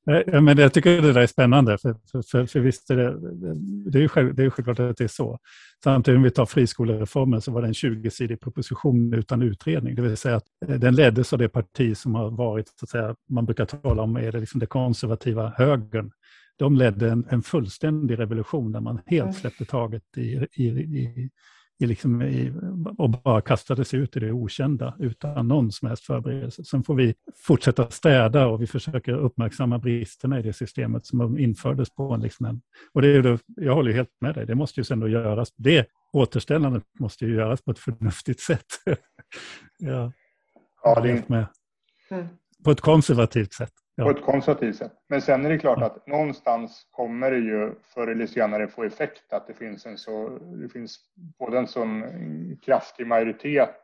[0.06, 3.18] Ja, men jag tycker det där är spännande, för, för, för, för visst är det,
[3.91, 5.39] det är ju själv, det är självklart att det är så.
[5.84, 10.18] Samtidigt om vi tar friskolereformen så var det en 20-sidig proposition utan utredning, det vill
[10.18, 13.45] säga att eh, den leddes av det parti som har varit, så att säga, man
[13.45, 16.12] brukar tala om, är det liksom det konservativa högern.
[16.58, 19.34] De ledde en, en fullständig revolution där man helt mm.
[19.34, 21.30] släppte taget i, i, i
[21.80, 22.54] i liksom i,
[22.98, 26.64] och bara kastade sig ut i det okända utan någon som helst förberedelse.
[26.64, 31.90] Sen får vi fortsätta städa och vi försöker uppmärksamma bristerna i det systemet som infördes
[31.90, 32.22] på en...
[32.22, 32.62] Liksom en
[32.94, 35.54] och det är då, jag håller helt med dig, det måste ju ändå göras.
[35.56, 38.66] Det återställandet måste ju göras på ett förnuftigt sätt.
[39.78, 40.12] ja,
[40.84, 41.48] ja, det med.
[42.12, 42.28] Mm.
[42.64, 43.74] På ett konservativt sätt.
[43.98, 44.04] Ja.
[44.04, 44.91] På ett konservativt sätt.
[45.10, 49.34] Men sen är det klart att någonstans kommer det ju förr eller senare få effekt
[49.34, 52.04] att det finns en så, det finns både en sån
[52.66, 53.82] kraftig majoritet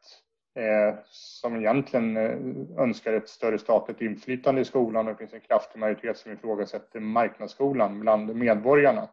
[0.55, 5.39] eh, som egentligen eh, önskar ett större statligt inflytande i skolan och det finns en
[5.39, 9.09] kraftig majoritet som ifrågasätter marknadsskolan bland medborgarna.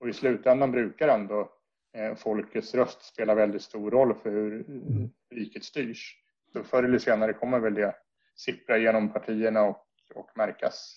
[0.00, 1.48] Och i slutändan brukar ändå
[1.96, 5.10] eh, folkets röst spela väldigt stor roll för hur mm.
[5.30, 6.16] riket styrs.
[6.52, 7.94] Så förr eller senare kommer väl det
[8.36, 10.96] sippra genom partierna och och märkas.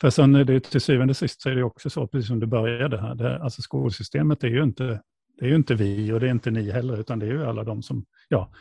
[0.00, 2.40] För sen är det till syvende och sist så är det också så, precis som
[2.40, 5.00] du började här, det, alltså skolsystemet är ju inte,
[5.38, 7.44] det är ju inte vi och det är inte ni heller, utan det är ju
[7.44, 8.52] alla de som, ja,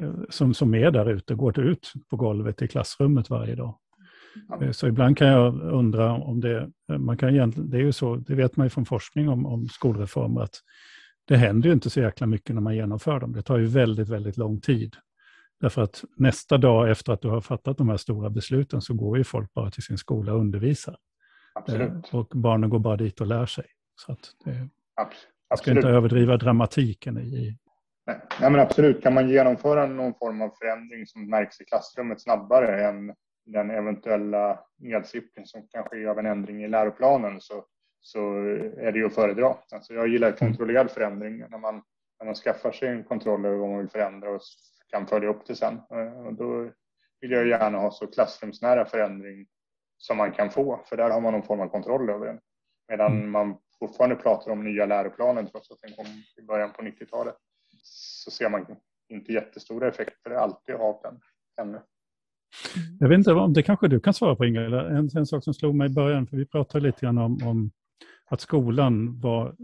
[0.00, 3.78] eh, som, som är där ute, går ut på golvet i klassrummet varje dag.
[4.62, 8.16] Eh, så ibland kan jag undra om det, man kan egentligen, det är ju så,
[8.16, 10.60] det vet man ju från forskning om, om skolreformer, att
[11.24, 13.32] det händer ju inte så jäkla mycket när man genomför dem.
[13.32, 14.96] Det tar ju väldigt, väldigt lång tid.
[15.60, 19.18] Därför att nästa dag efter att du har fattat de här stora besluten så går
[19.18, 20.96] ju folk bara till sin skola och undervisar.
[21.54, 22.12] Absolut.
[22.12, 23.66] Eh, och barnen går bara dit och lär sig.
[23.96, 25.32] Så att det, Absolut.
[25.48, 27.56] Jag ska inte överdriva dramatiken i...
[28.06, 28.20] Nej.
[28.40, 29.02] Nej, men absolut.
[29.02, 33.14] Kan man genomföra någon form av förändring som märks i klassrummet snabbare än
[33.46, 37.64] den eventuella nedsippring som kan ske av en ändring i läroplanen så,
[38.00, 38.38] så
[38.78, 39.56] är det ju att föredra.
[39.72, 41.82] Alltså jag gillar kontrollerad förändring när man,
[42.18, 44.40] när man skaffar sig en kontroll över vad man vill förändra och
[44.90, 45.80] kan följa upp det sen.
[46.26, 46.70] Och då
[47.20, 49.46] vill jag gärna ha så klassrumsnära förändring
[49.98, 52.40] som man kan få, för där har man någon form av kontroll över den.
[52.88, 53.30] Medan mm.
[53.30, 56.06] man fortfarande pratar om nya läroplanen trots att den kom
[56.36, 57.34] i början på 90-talet
[57.82, 58.66] så ser man
[59.08, 61.20] inte jättestora effekter alltid av den
[61.60, 61.80] ännu.
[63.00, 64.88] Jag vet inte om det kanske du kan svara på Ingela.
[64.88, 67.70] En, en sak som slog mig i början, för vi pratade lite grann om, om
[68.30, 69.54] att skolan var,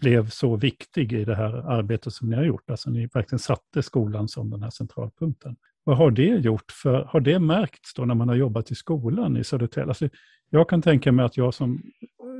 [0.00, 2.70] blev så viktig i det här arbetet som ni har gjort.
[2.70, 5.56] Alltså ni verkligen satte skolan som den här centralpunkten.
[5.84, 6.72] Vad har det gjort?
[6.82, 9.88] För, har det märkts då när man har jobbat i skolan i Södertälje?
[9.88, 10.08] Alltså,
[10.50, 11.82] jag kan tänka mig att jag som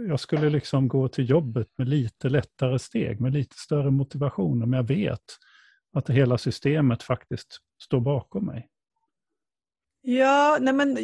[0.08, 4.72] jag skulle liksom gå till jobbet med lite lättare steg, med lite större motivation om
[4.72, 5.24] jag vet
[5.92, 8.68] att hela systemet faktiskt står bakom mig.
[10.04, 10.94] Ja, nej men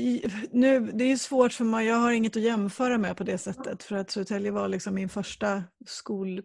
[0.51, 3.83] nu, det är svårt för mig, jag har inget att jämföra med på det sättet.
[3.83, 6.43] För att Södertälje var liksom min första skol,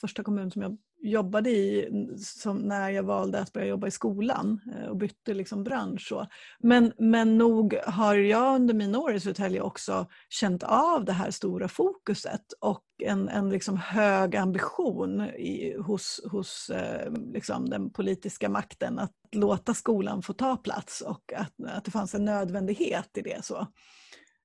[0.00, 1.88] första kommun som jag jobbade i
[2.18, 6.08] som när jag valde att börja jobba i skolan eh, och bytte liksom bransch.
[6.08, 6.26] Så.
[6.58, 11.30] Men, men nog har jag under mina år i Södertälje också känt av det här
[11.30, 18.48] stora fokuset och en, en liksom hög ambition i, hos, hos eh, liksom den politiska
[18.48, 23.22] makten att låta skolan få ta plats och att, att det fanns en nödvändighet i
[23.22, 23.44] det.
[23.44, 23.66] Så,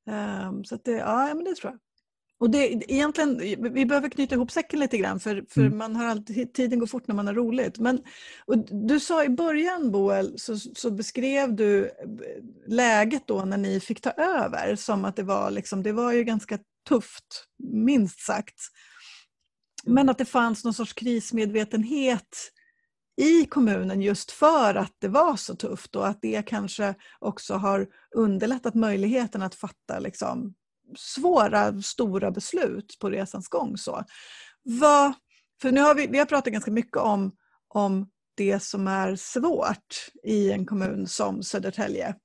[0.10, 1.80] ehm, så det, ja, men det tror jag.
[2.38, 3.38] Och det, egentligen,
[3.74, 5.78] vi behöver knyta ihop säcken lite grann för, för mm.
[5.78, 7.80] man har alltid, tiden går fort när man har roligt.
[7.80, 8.02] Men,
[8.88, 11.92] du sa i början Boel, så, så, beskrev du
[12.68, 16.24] läget då när ni fick ta över som att det var, liksom, det var ju
[16.24, 16.60] ganska
[16.90, 18.60] tufft, minst sagt.
[19.86, 22.52] Men att det fanns någon sorts krismedvetenhet
[23.22, 27.88] i kommunen just för att det var så tufft och att det kanske också har
[28.16, 30.54] underlättat möjligheten att fatta liksom,
[30.98, 33.78] svåra, stora beslut på resans gång.
[33.78, 34.04] Så.
[34.64, 35.14] Vad,
[35.62, 37.32] för nu har vi, vi har pratat ganska mycket om,
[37.68, 42.16] om det som är svårt i en kommun som Södertälje.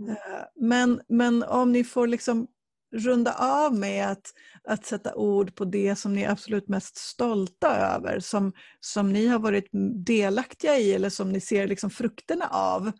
[0.00, 0.10] Mm.
[0.10, 2.46] Eh, men, men om ni får liksom
[2.94, 4.32] runda av med att,
[4.64, 9.26] att sätta ord på det som ni är absolut mest stolta över, som, som ni
[9.26, 9.68] har varit
[10.06, 12.92] delaktiga i eller som ni ser liksom frukterna av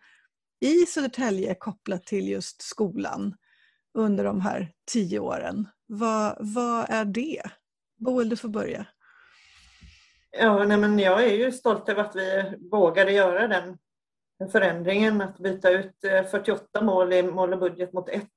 [0.61, 3.35] i Södertälje kopplat till just skolan
[3.97, 5.69] under de här tio åren.
[5.87, 7.43] Vad, vad är det?
[7.99, 8.87] Boel, du får börja.
[10.31, 13.79] Ja, nej men jag är ju stolt över att vi vågade göra den
[14.53, 18.31] förändringen att byta ut eh, 48 mål i mål och budget mot ett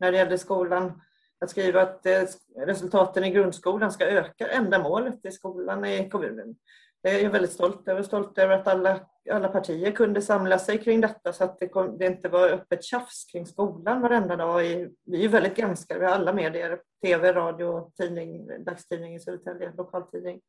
[0.00, 1.00] när det gällde skolan.
[1.40, 2.22] Att skriva att eh,
[2.66, 6.56] resultaten i grundskolan ska öka, ändamålet i skolan i kommunen.
[7.04, 8.02] Eh, det är jag väldigt stolt över.
[8.02, 9.00] Stolt över att alla,
[9.30, 12.84] alla partier kunde samla sig kring detta så att det, kom, det inte var öppet
[12.84, 14.66] tjafs kring skolan varenda dag.
[14.66, 19.72] I, vi är väldigt granskade, vi har alla medier, tv, radio, tidning, dagstidning i Södertälje,
[19.76, 20.40] lokaltidning.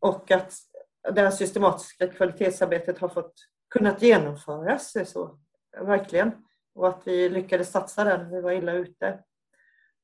[0.00, 0.52] Och att
[1.14, 3.34] det här systematiska kvalitetsarbetet har fått
[3.70, 4.96] kunnat genomföras.
[5.10, 5.38] Så,
[5.80, 6.32] verkligen.
[6.74, 9.18] Och att vi lyckades satsa där när vi var illa ute.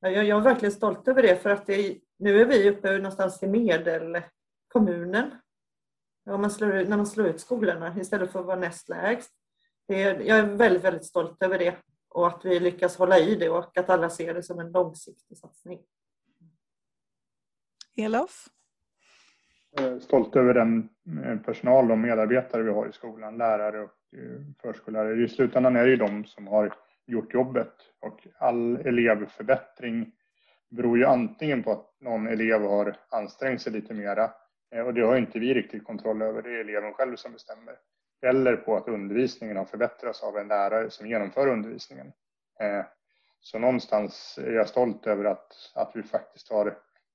[0.01, 3.43] Jag, jag är verkligen stolt över det för att det, nu är vi uppe någonstans
[3.43, 4.23] i medel
[4.81, 5.31] medelkommunen.
[6.25, 9.31] Ja, man slår, när man slår ut skolorna istället för att vara näst lägst.
[9.89, 11.77] Det, jag är väldigt, väldigt stolt över det
[12.09, 15.39] och att vi lyckas hålla i det och att alla ser det som en långsiktig
[15.39, 15.81] satsning.
[17.97, 18.47] Elof?
[20.01, 20.89] Stolt över den
[21.25, 25.25] eh, personal och medarbetare vi har i skolan, lärare och eh, förskollärare.
[25.25, 26.75] I slutändan är det ju de som har
[27.07, 30.13] gjort jobbet och all elevförbättring
[30.71, 34.31] beror ju antingen på att någon elev har ansträngt sig lite mera
[34.73, 37.79] Eh, och det har inte vi riktigt kontroll över, det är eleven själv som bestämmer.
[38.23, 42.13] Eller på att undervisningen har förbättrats av en lärare som genomför undervisningen.
[42.61, 42.85] Eh,
[43.41, 46.67] så någonstans är jag stolt över att, att vi faktiskt har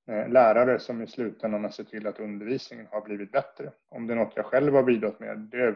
[0.08, 3.72] eh, lärare som i slutändan har sett till att undervisningen har blivit bättre.
[3.90, 5.76] Om det är något jag själv har bidragit med, det är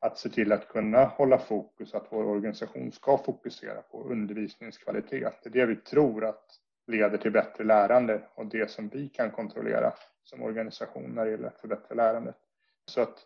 [0.00, 5.40] att se till att kunna hålla fokus, att vår organisation ska fokusera på undervisningskvalitet.
[5.42, 9.30] Det är det vi tror att leder till bättre lärande och det som vi kan
[9.30, 9.92] kontrollera
[10.24, 12.36] som organisation när det gäller att förbättra lärandet.
[12.84, 13.18] Så att,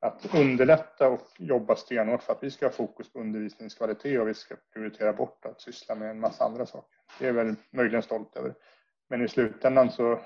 [0.00, 4.34] att underlätta och jobba stenhårt för att vi ska ha fokus på undervisningskvalitet och vi
[4.34, 6.98] ska prioritera bort att syssla med en massa andra saker.
[7.18, 8.54] Det är väl möjligen stolt över.
[9.08, 10.20] Men i slutändan så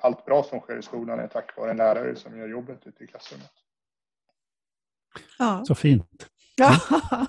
[0.00, 3.04] allt bra som sker i skolan är tack vare en lärare som gör jobbet ute
[3.04, 3.52] i klassrummet.
[5.38, 5.64] Ja.
[5.64, 6.30] Så fint.
[6.56, 6.80] Ja.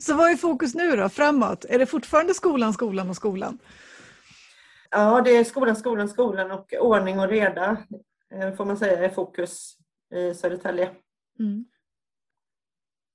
[0.00, 1.64] Så vad är fokus nu då, framåt?
[1.64, 3.58] Är det fortfarande skolan, skolan och skolan?
[4.96, 7.76] Ja, det är skolan, skolan, skolan och ordning och reda
[8.34, 9.76] eh, får man säga är fokus
[10.14, 10.90] i Södertälje.
[11.38, 11.64] Mm.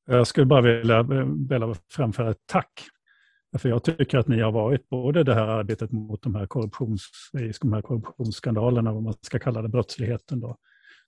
[0.07, 1.03] Jag skulle bara vilja,
[1.49, 2.86] vilja framföra ett tack.
[3.57, 7.09] För jag tycker att ni har varit både det här arbetet mot de här, korruptions,
[7.61, 10.57] de här korruptionsskandalerna, vad man ska kalla det, brottsligheten då,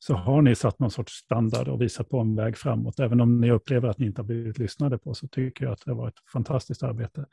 [0.03, 2.99] så har ni satt någon sorts standard och visat på en väg framåt.
[2.99, 5.85] Även om ni upplever att ni inte har blivit lyssnade på så tycker jag att
[5.85, 7.25] det var ett fantastiskt arbete.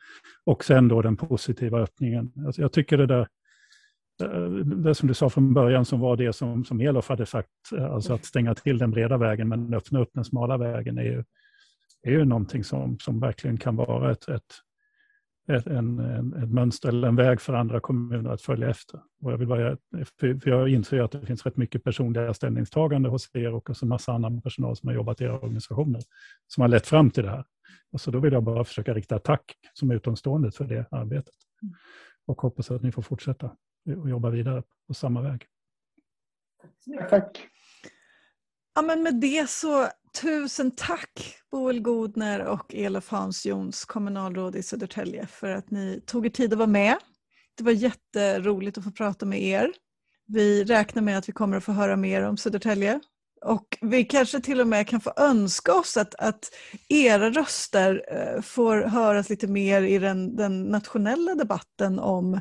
[0.45, 2.33] Och sen då den positiva öppningen.
[2.47, 3.29] Alltså jag tycker det där,
[4.23, 7.49] eh, det som du sa från början som var det som, som Elof hade sagt,
[7.77, 11.03] eh, alltså att stänga till den breda vägen men öppna upp den smala vägen är
[11.03, 11.25] ju,
[12.03, 14.55] är ju någonting som, som verkligen kan vara ett, ett
[15.49, 19.01] ett, en, en, ett mönster eller en väg för andra kommuner att följa efter.
[19.23, 19.77] Och jag, vill bara,
[20.21, 24.13] för jag inser att det finns rätt mycket personliga ställningstagande hos er och en massa
[24.13, 26.03] annan personal som har jobbat i era organisationer
[26.47, 27.45] som har lett fram till det här.
[27.93, 31.35] Och så då vill jag bara försöka rikta tack som utomstående för det arbetet.
[31.63, 31.75] Mm.
[32.27, 33.51] Och hoppas att ni får fortsätta
[33.97, 35.47] och jobba vidare på samma väg.
[37.11, 37.49] Tack.
[38.79, 39.89] Ja, men med det så
[40.21, 46.27] tusen tack Boel Godner och Elof Hans Jons, kommunalråd i Södertälje, för att ni tog
[46.27, 46.97] er tid att vara med.
[47.57, 49.73] Det var jätteroligt att få prata med er.
[50.27, 53.01] Vi räknar med att vi kommer att få höra mer om Södertälje.
[53.45, 56.45] Och vi kanske till och med kan få önska oss att, att
[56.89, 62.41] era röster eh, får höras lite mer i den, den nationella debatten om eh,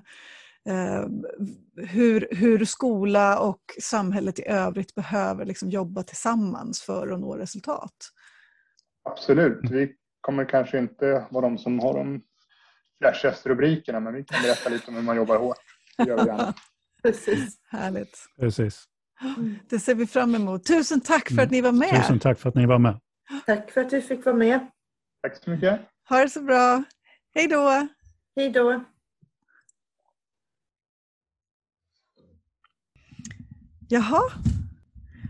[1.76, 7.96] hur, hur skola och samhället i övrigt behöver liksom jobba tillsammans för att nå resultat.
[9.04, 9.72] Absolut.
[9.72, 12.22] Vi kommer kanske inte vara de som har de
[13.02, 15.58] flashigaste rubrikerna men vi kan berätta lite om hur man jobbar hårt.
[15.98, 16.54] Det gör vi gärna.
[17.04, 17.58] Precis.
[17.70, 18.26] Härligt.
[18.40, 18.84] Precis.
[19.70, 20.66] Det ser vi fram emot.
[20.66, 21.90] Tusen tack för att ni var med.
[21.90, 23.00] Tusen tack för att ni var med.
[23.46, 24.68] Tack för att du fick vara med.
[25.22, 25.80] Tack så mycket.
[26.10, 26.84] Ha det så bra.
[27.36, 27.88] Hej då.
[28.36, 28.84] Hej då.
[33.88, 34.22] Jaha.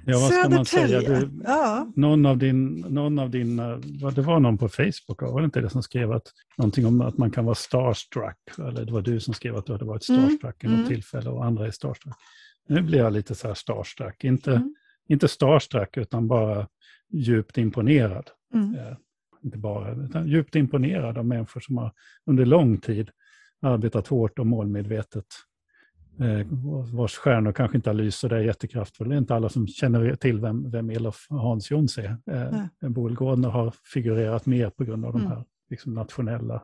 [0.06, 1.02] Ja, vad ska man säga?
[1.02, 1.92] Du, ja.
[1.96, 3.78] någon, av din, någon av dina,
[4.16, 7.18] det var någon på Facebook, var det inte det som skrev att, någonting om att
[7.18, 8.38] man kan vara starstruck?
[8.58, 10.22] Eller det var du som skrev att du hade varit mm.
[10.22, 10.74] starstruck mm.
[10.74, 10.96] i något mm.
[10.96, 12.16] tillfälle och andra är starstruck.
[12.68, 14.76] Nu blir jag lite så här starstruck, inte, mm.
[15.08, 16.68] inte starstruck utan bara
[17.14, 18.30] djupt imponerad.
[18.54, 18.76] Mm.
[18.76, 18.98] Eh,
[19.44, 21.92] inte bara, utan djupt imponerad av människor som har
[22.26, 23.10] under lång tid
[23.62, 25.57] arbetat hårt och målmedvetet eh,
[26.94, 29.10] vars stjärnor kanske inte har lyst så där jättekraftfullt.
[29.10, 32.18] Det är inte alla som känner till vem, vem Elof Hans Jons är.
[32.32, 35.28] Eh, Boel Gårdner har figurerat mer på grund av mm.
[35.28, 36.64] de här liksom, nationella,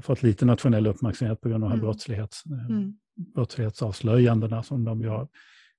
[0.00, 1.86] fått lite nationell uppmärksamhet på grund av de här mm.
[1.86, 2.94] brottslighets, eh, mm.
[3.34, 5.28] brottslighetsavslöjandena som de gör.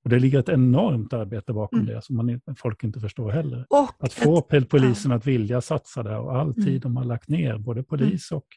[0.04, 1.96] Och det ligger ett enormt arbete bakom mm.
[1.96, 3.66] det som man, folk inte förstår heller.
[3.70, 5.18] Och att få ett, polisen ja.
[5.18, 6.80] att vilja satsa där och all tid mm.
[6.80, 8.48] de har lagt ner, både polis och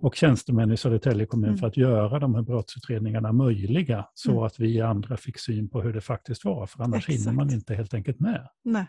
[0.00, 1.58] och tjänstemän i Södertälje kommun mm.
[1.58, 4.42] för att göra de här brottsutredningarna möjliga så mm.
[4.42, 7.18] att vi andra fick syn på hur det faktiskt var, för annars Exakt.
[7.18, 8.48] hinner man inte helt enkelt med.
[8.64, 8.86] Nej.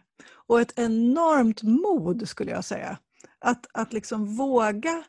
[0.47, 2.97] Och ett enormt mod skulle jag säga.
[3.39, 5.03] Att, att liksom våga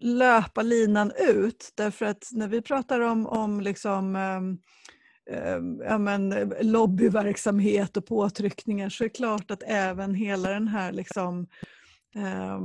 [0.00, 5.58] löpa linan ut, därför att när vi pratar om, om liksom, äh,
[5.88, 11.46] ja, men, lobbyverksamhet och påtryckningar så är det klart att även hela den här liksom,
[12.16, 12.60] eh,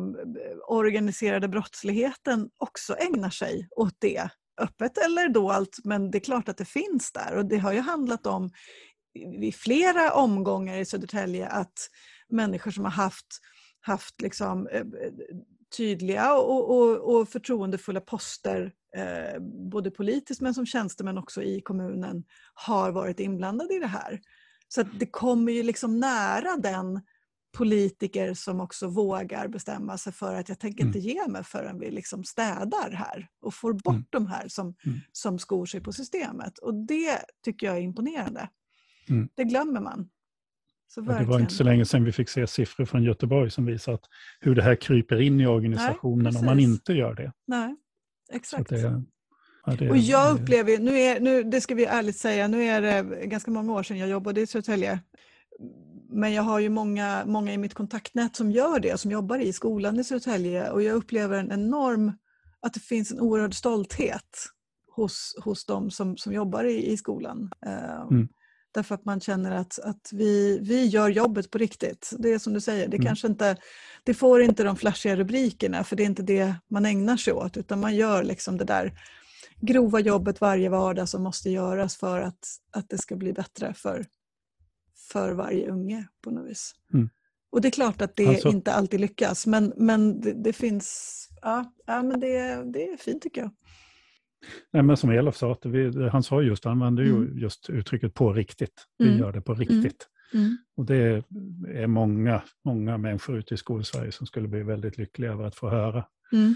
[0.67, 4.29] organiserade brottsligheten också ägnar sig åt det.
[4.61, 7.35] Öppet eller dolt, men det är klart att det finns där.
[7.35, 8.49] Och det har ju handlat om
[9.41, 11.89] i flera omgångar i Södertälje att
[12.29, 13.27] människor som har haft,
[13.81, 14.85] haft liksom, eh, eh
[15.77, 19.41] tydliga och, och, och förtroendefulla poster eh,
[19.71, 22.23] både politiskt men som tjänstemän också i kommunen
[22.53, 24.21] har varit inblandade i det här.
[24.67, 27.01] Så det kommer ju liksom nära den
[27.51, 31.09] politiker som också vågar bestämma sig för att jag tänker inte mm.
[31.09, 34.05] ge mig förrän vi liksom städar här och får bort mm.
[34.09, 34.99] de här som, mm.
[35.11, 36.57] som skor sig på systemet.
[36.57, 38.49] Och det tycker jag är imponerande.
[39.09, 39.29] Mm.
[39.35, 40.09] Det glömmer man.
[40.95, 43.93] Ja, det var inte så länge sedan vi fick se siffror från Göteborg som visar
[43.93, 44.05] att
[44.39, 47.31] hur det här kryper in i organisationen Nej, om man inte gör det.
[47.47, 47.75] Nej,
[48.33, 48.69] exakt.
[48.69, 49.03] Det,
[49.65, 52.81] ja, det, och jag upplever, nu är, nu, det ska vi ärligt säga, nu är
[52.81, 54.99] det ganska många år sedan jag jobbade i Södertälje
[56.11, 59.53] men jag har ju många, många i mitt kontaktnät som gör det, som jobbar i
[59.53, 62.13] skolan i Södertälje och jag upplever en enorm,
[62.59, 64.37] att det finns en oerhörd stolthet
[64.95, 67.51] hos, hos de som, som jobbar i, i skolan.
[67.65, 68.27] Eh, Mm.
[68.73, 72.13] Därför att man känner att, att vi, vi gör jobbet på riktigt.
[72.19, 73.05] Det är som du säger, det, Mm.
[73.05, 73.57] kanske inte,
[74.03, 77.57] det får inte de flashiga rubrikerna för det är inte det man ägnar sig åt
[77.57, 78.93] utan man gör liksom det där
[79.61, 84.05] grova jobbet varje vardag som måste göras för att, att det ska bli bättre för,
[85.11, 86.75] för varje unge på något vis.
[86.93, 87.09] Mm.
[87.51, 91.27] Och det är klart att det Alltså- inte alltid lyckas men, men det, det finns,
[91.41, 93.51] ja, ja men det, det är fint tycker jag.
[94.73, 97.37] Nej, men som Elof sa, att vi, han sa just, han använde ju Mm.
[97.37, 98.87] just uttrycket på riktigt.
[98.97, 99.19] Vi Mm.
[99.19, 100.07] gör det på riktigt.
[100.33, 100.57] Mm.
[100.77, 101.23] Och det
[101.73, 105.69] är många, många människor ute i skolsverige som skulle bli väldigt lyckliga över att få
[105.69, 106.55] höra Mm.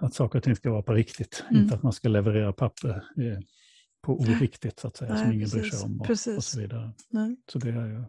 [0.00, 1.44] att saker och ting ska vara på riktigt.
[1.50, 1.62] Mm.
[1.62, 3.04] Inte att man ska leverera papper
[4.04, 5.80] på oriktigt, så att säga, som Nej, ingen bryr precis.
[5.80, 6.92] sig om och, och så vidare.
[7.10, 7.36] Nej.
[7.52, 8.04] Så det är ju...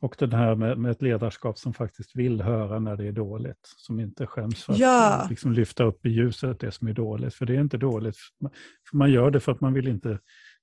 [0.00, 3.58] Och det här med, med ett ledarskap som faktiskt vill höra när det är dåligt.
[3.76, 5.22] Som inte skäms för att Ja.
[5.24, 7.34] eh, liksom lyfta upp i ljuset det som är dåligt.
[7.34, 8.16] För det är inte dåligt.
[8.90, 10.18] För man gör det för att man vill inte,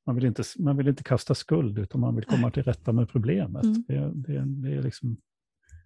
[0.06, 3.10] man vill inte, man vill inte kasta skuld utan man vill komma till rätta med
[3.10, 3.64] problemet.
[3.64, 3.84] Mm.
[3.88, 5.18] Det, är- det, är- det är liksom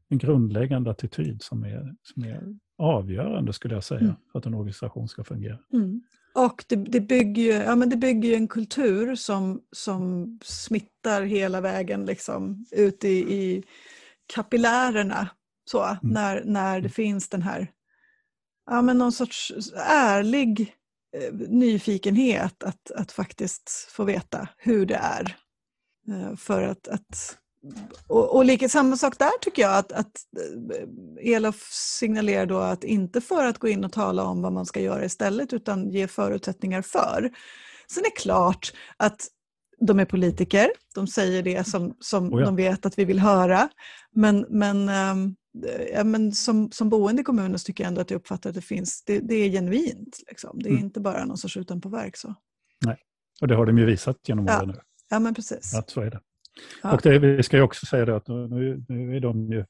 [0.10, 2.44] en grundläggande attityd som är, som är
[2.78, 4.16] avgörande skulle jag säga Mm.
[4.32, 5.60] för att en organisation ska fungera.
[5.74, 6.02] Mm.
[6.34, 11.62] Och det, det, bygger ju, ja, men det bygger en kultur som, som smittar hela
[11.62, 13.64] vägen liksom, ut i, i
[14.34, 15.30] kapillärerna.
[15.72, 17.72] Så, när, när det finns den här,
[18.66, 19.54] ja, men någon sorts
[19.86, 20.76] ärlig
[21.18, 25.38] eh, nyfikenhet att, att faktiskt få veta hur det är.
[26.08, 27.38] Eh, för att, att
[28.08, 30.12] och, och lika, samma sak där tycker jag att, att
[31.22, 34.66] eh, Elof signalerar då att inte för att gå in och tala om vad man
[34.66, 37.30] ska göra istället utan ge förutsättningar för.
[37.92, 39.28] Sen är det klart att
[39.88, 42.46] de är politiker, de säger det som, som Oh ja.
[42.46, 43.70] de vet att vi vill höra.
[44.16, 45.36] Men, men, ehm,
[45.94, 48.56] ja, men som, som boende i kommunen så tycker jag ändå att jag uppfattar att
[48.56, 50.20] det finns, det, det är genuint.
[50.30, 50.60] Liksom.
[50.60, 50.84] Det är Mm.
[50.84, 52.18] inte bara någon sorts utanpåverk.
[52.18, 52.36] Så.
[53.42, 54.58] Och det har de ju visat genom Ja.
[54.58, 54.80] åren nu.
[55.10, 55.76] Ja men precis.
[55.76, 56.20] Att så är det.
[56.84, 56.94] Ja.
[56.94, 59.66] Och det, vi ska ju också säga det att nu, nu är de ju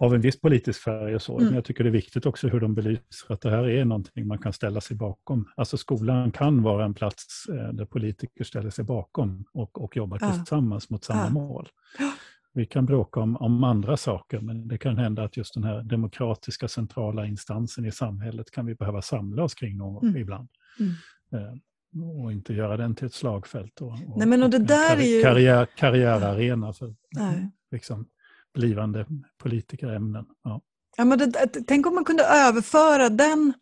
[0.00, 1.44] av en viss politisk färg och så, Mm.
[1.46, 4.26] men jag tycker det är viktigt också hur de belyser att det här är någonting
[4.26, 5.48] man kan ställa sig bakom.
[5.56, 10.18] Alltså skolan kan vara en plats eh, där politiker ställer sig bakom och, och jobbar
[10.20, 10.32] Ja.
[10.34, 11.30] tillsammans mot samma Ja.
[11.30, 11.68] mål.
[12.54, 15.82] Vi kan bråka om, om andra saker, men det kan hända att just den här
[15.82, 20.20] demokratiska centrala instansen i samhället kan vi behöva samla oss kring någon Mm.
[20.22, 20.48] ibland.
[20.80, 21.60] Mm.
[22.22, 25.02] Och inte göra den till ett slagfält och, och, Nej, men och det där är
[25.02, 27.50] ju- karriär, karriärarena för Nej.
[27.70, 28.06] liksom,
[28.54, 29.06] blivande
[29.42, 30.24] politikerämnen.
[30.44, 30.60] Ja.
[30.96, 31.32] Ja, men det,
[31.66, 33.52] tänk om man kunde överföra den,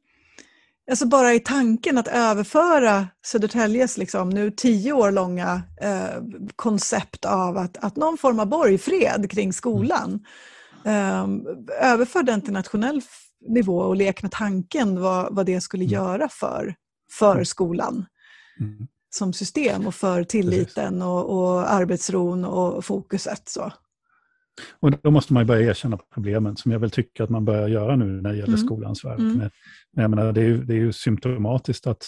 [0.91, 6.23] alltså bara i tanken att överföra Södertäljes liksom, nu tio år långa eh,
[6.57, 10.25] koncept av att, att någon form av borgfred kring skolan.
[10.85, 11.27] Eh,
[11.83, 13.03] överför den till nationell
[13.49, 15.93] nivå och lek med tanken vad, vad det skulle Mm.
[15.95, 16.75] göra för,
[17.19, 17.45] för Mm.
[17.45, 18.07] skolan
[18.61, 18.87] Mm.
[19.11, 23.43] som system och för tilliten och, och arbetsron och fokuset.
[23.49, 23.73] Så.
[24.81, 27.69] Och då måste man ju börja erkänna problemen, som jag väl tycker att man börjar
[27.69, 28.67] göra nu när det gäller Mm.
[28.67, 29.19] skolans värld.
[29.21, 29.39] Mm.
[29.39, 29.51] Men,
[30.03, 32.05] jag menar, det, är ju, det är ju symptomatiskt att,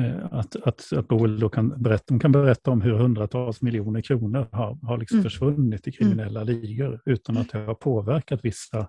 [0.00, 4.00] eh, att, att, att Boel då kan berätta, de kan berätta om hur hundratals miljoner
[4.00, 5.30] kronor har, har liksom Mm.
[5.30, 8.88] försvunnit i kriminella ligor utan att det har påverkat vissa,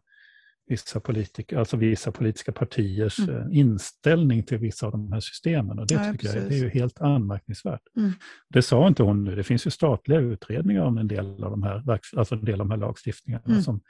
[0.70, 3.36] vissa, politiker, alltså vissa politiska partiers Mm.
[3.36, 5.80] eh, inställning till vissa av de här systemen.
[5.80, 6.50] Och det Ja, tycker jag precis.
[6.50, 7.82] det är ju helt anmärkningsvärt.
[7.98, 8.12] Mm.
[8.50, 9.36] Det sa inte hon nu.
[9.36, 12.68] Det finns ju statliga utredningar om en del av de här, alltså en del av
[12.68, 13.44] de här lagstiftningarna.
[13.48, 13.62] Mm.
[13.62, 13.82] Som,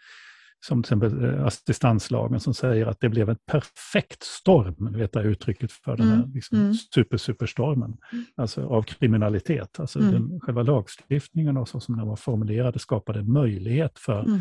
[0.65, 5.23] som till exempel eh, assistanslagen som säger att det blev en perfekt storm, vet här
[5.23, 6.31] uttrycket för den här Mm.
[6.33, 6.73] liksom, Mm.
[6.73, 7.97] super, superstormen,
[8.35, 9.79] alltså av kriminalitet.
[9.79, 10.11] Alltså Mm.
[10.11, 14.39] den, själva lagstiftningen och så som den var formulerad skapade möjlighet för, Mm.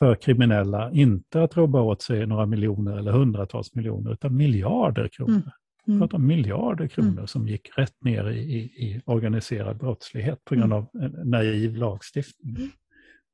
[0.00, 5.30] För kriminella, inte att robba åt sig några miljoner eller hundratals miljoner, utan miljarder kronor.
[5.32, 5.42] Mm.
[5.88, 6.00] Mm.
[6.00, 7.26] pratar om miljarder kronor Mm.
[7.26, 10.78] som gick rätt ner i, i, i organiserad brottslighet på grund Mm.
[10.78, 12.56] av en naiv lagstiftning.
[12.56, 12.68] Mm.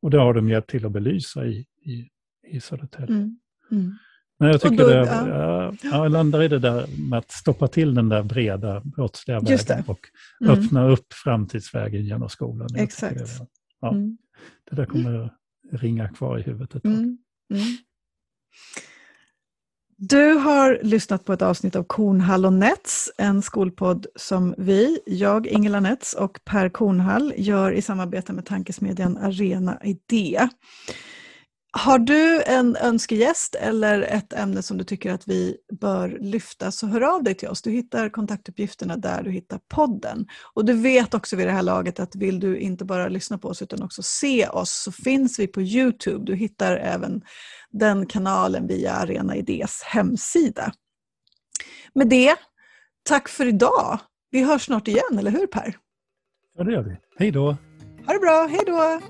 [0.02, 2.08] Och det har de hjälpt till att belysa i, i,
[2.46, 3.16] i Södertälje.
[3.16, 3.38] Mm.
[3.70, 3.92] Mm.
[4.38, 5.28] Men jag tycker då- det, ja.
[5.28, 5.72] ja.
[5.82, 9.84] Ja, jag landar i det där med att stoppa till den där breda brottsliga vägen
[9.86, 10.00] och
[10.40, 10.52] Mm.
[10.58, 12.68] öppna upp framtidsvägen genom skolan.
[12.72, 13.18] Jag Exakt.
[13.18, 13.46] Det,
[13.80, 13.90] ja.
[13.92, 14.18] Mm.
[14.70, 15.30] det där kommer
[15.70, 16.92] ringa kvar i huvudet ett tag.
[16.92, 17.18] Mm.
[17.54, 17.76] Mm.
[19.98, 25.46] Du har lyssnat på ett avsnitt av Kornhall och Nets, en skolpodd som vi, jag
[25.46, 30.48] Ingela Nets och Per Kornhall gör i samarbete med tankesmedjan Arena Idé.
[31.78, 36.86] Har du en önskegäst eller ett ämne som du tycker att vi bör lyfta så
[36.86, 37.62] hör av dig till oss.
[37.62, 40.26] Du hittar kontaktuppgifterna där du hittar podden.
[40.54, 43.48] Och du vet också vid det här laget att vill du inte bara lyssna på
[43.48, 46.24] oss utan också se oss så finns vi på Youtube.
[46.24, 47.22] Du hittar även
[47.70, 50.72] den kanalen via Arena Idés hemsida.
[51.92, 52.36] Med det,
[53.08, 53.98] tack för idag.
[54.30, 55.76] Vi hörs snart igen, eller hur Per?
[56.58, 56.96] Ja, det gör vi.
[57.18, 57.56] Hej då!
[58.06, 59.00] Ha det bra, hej då!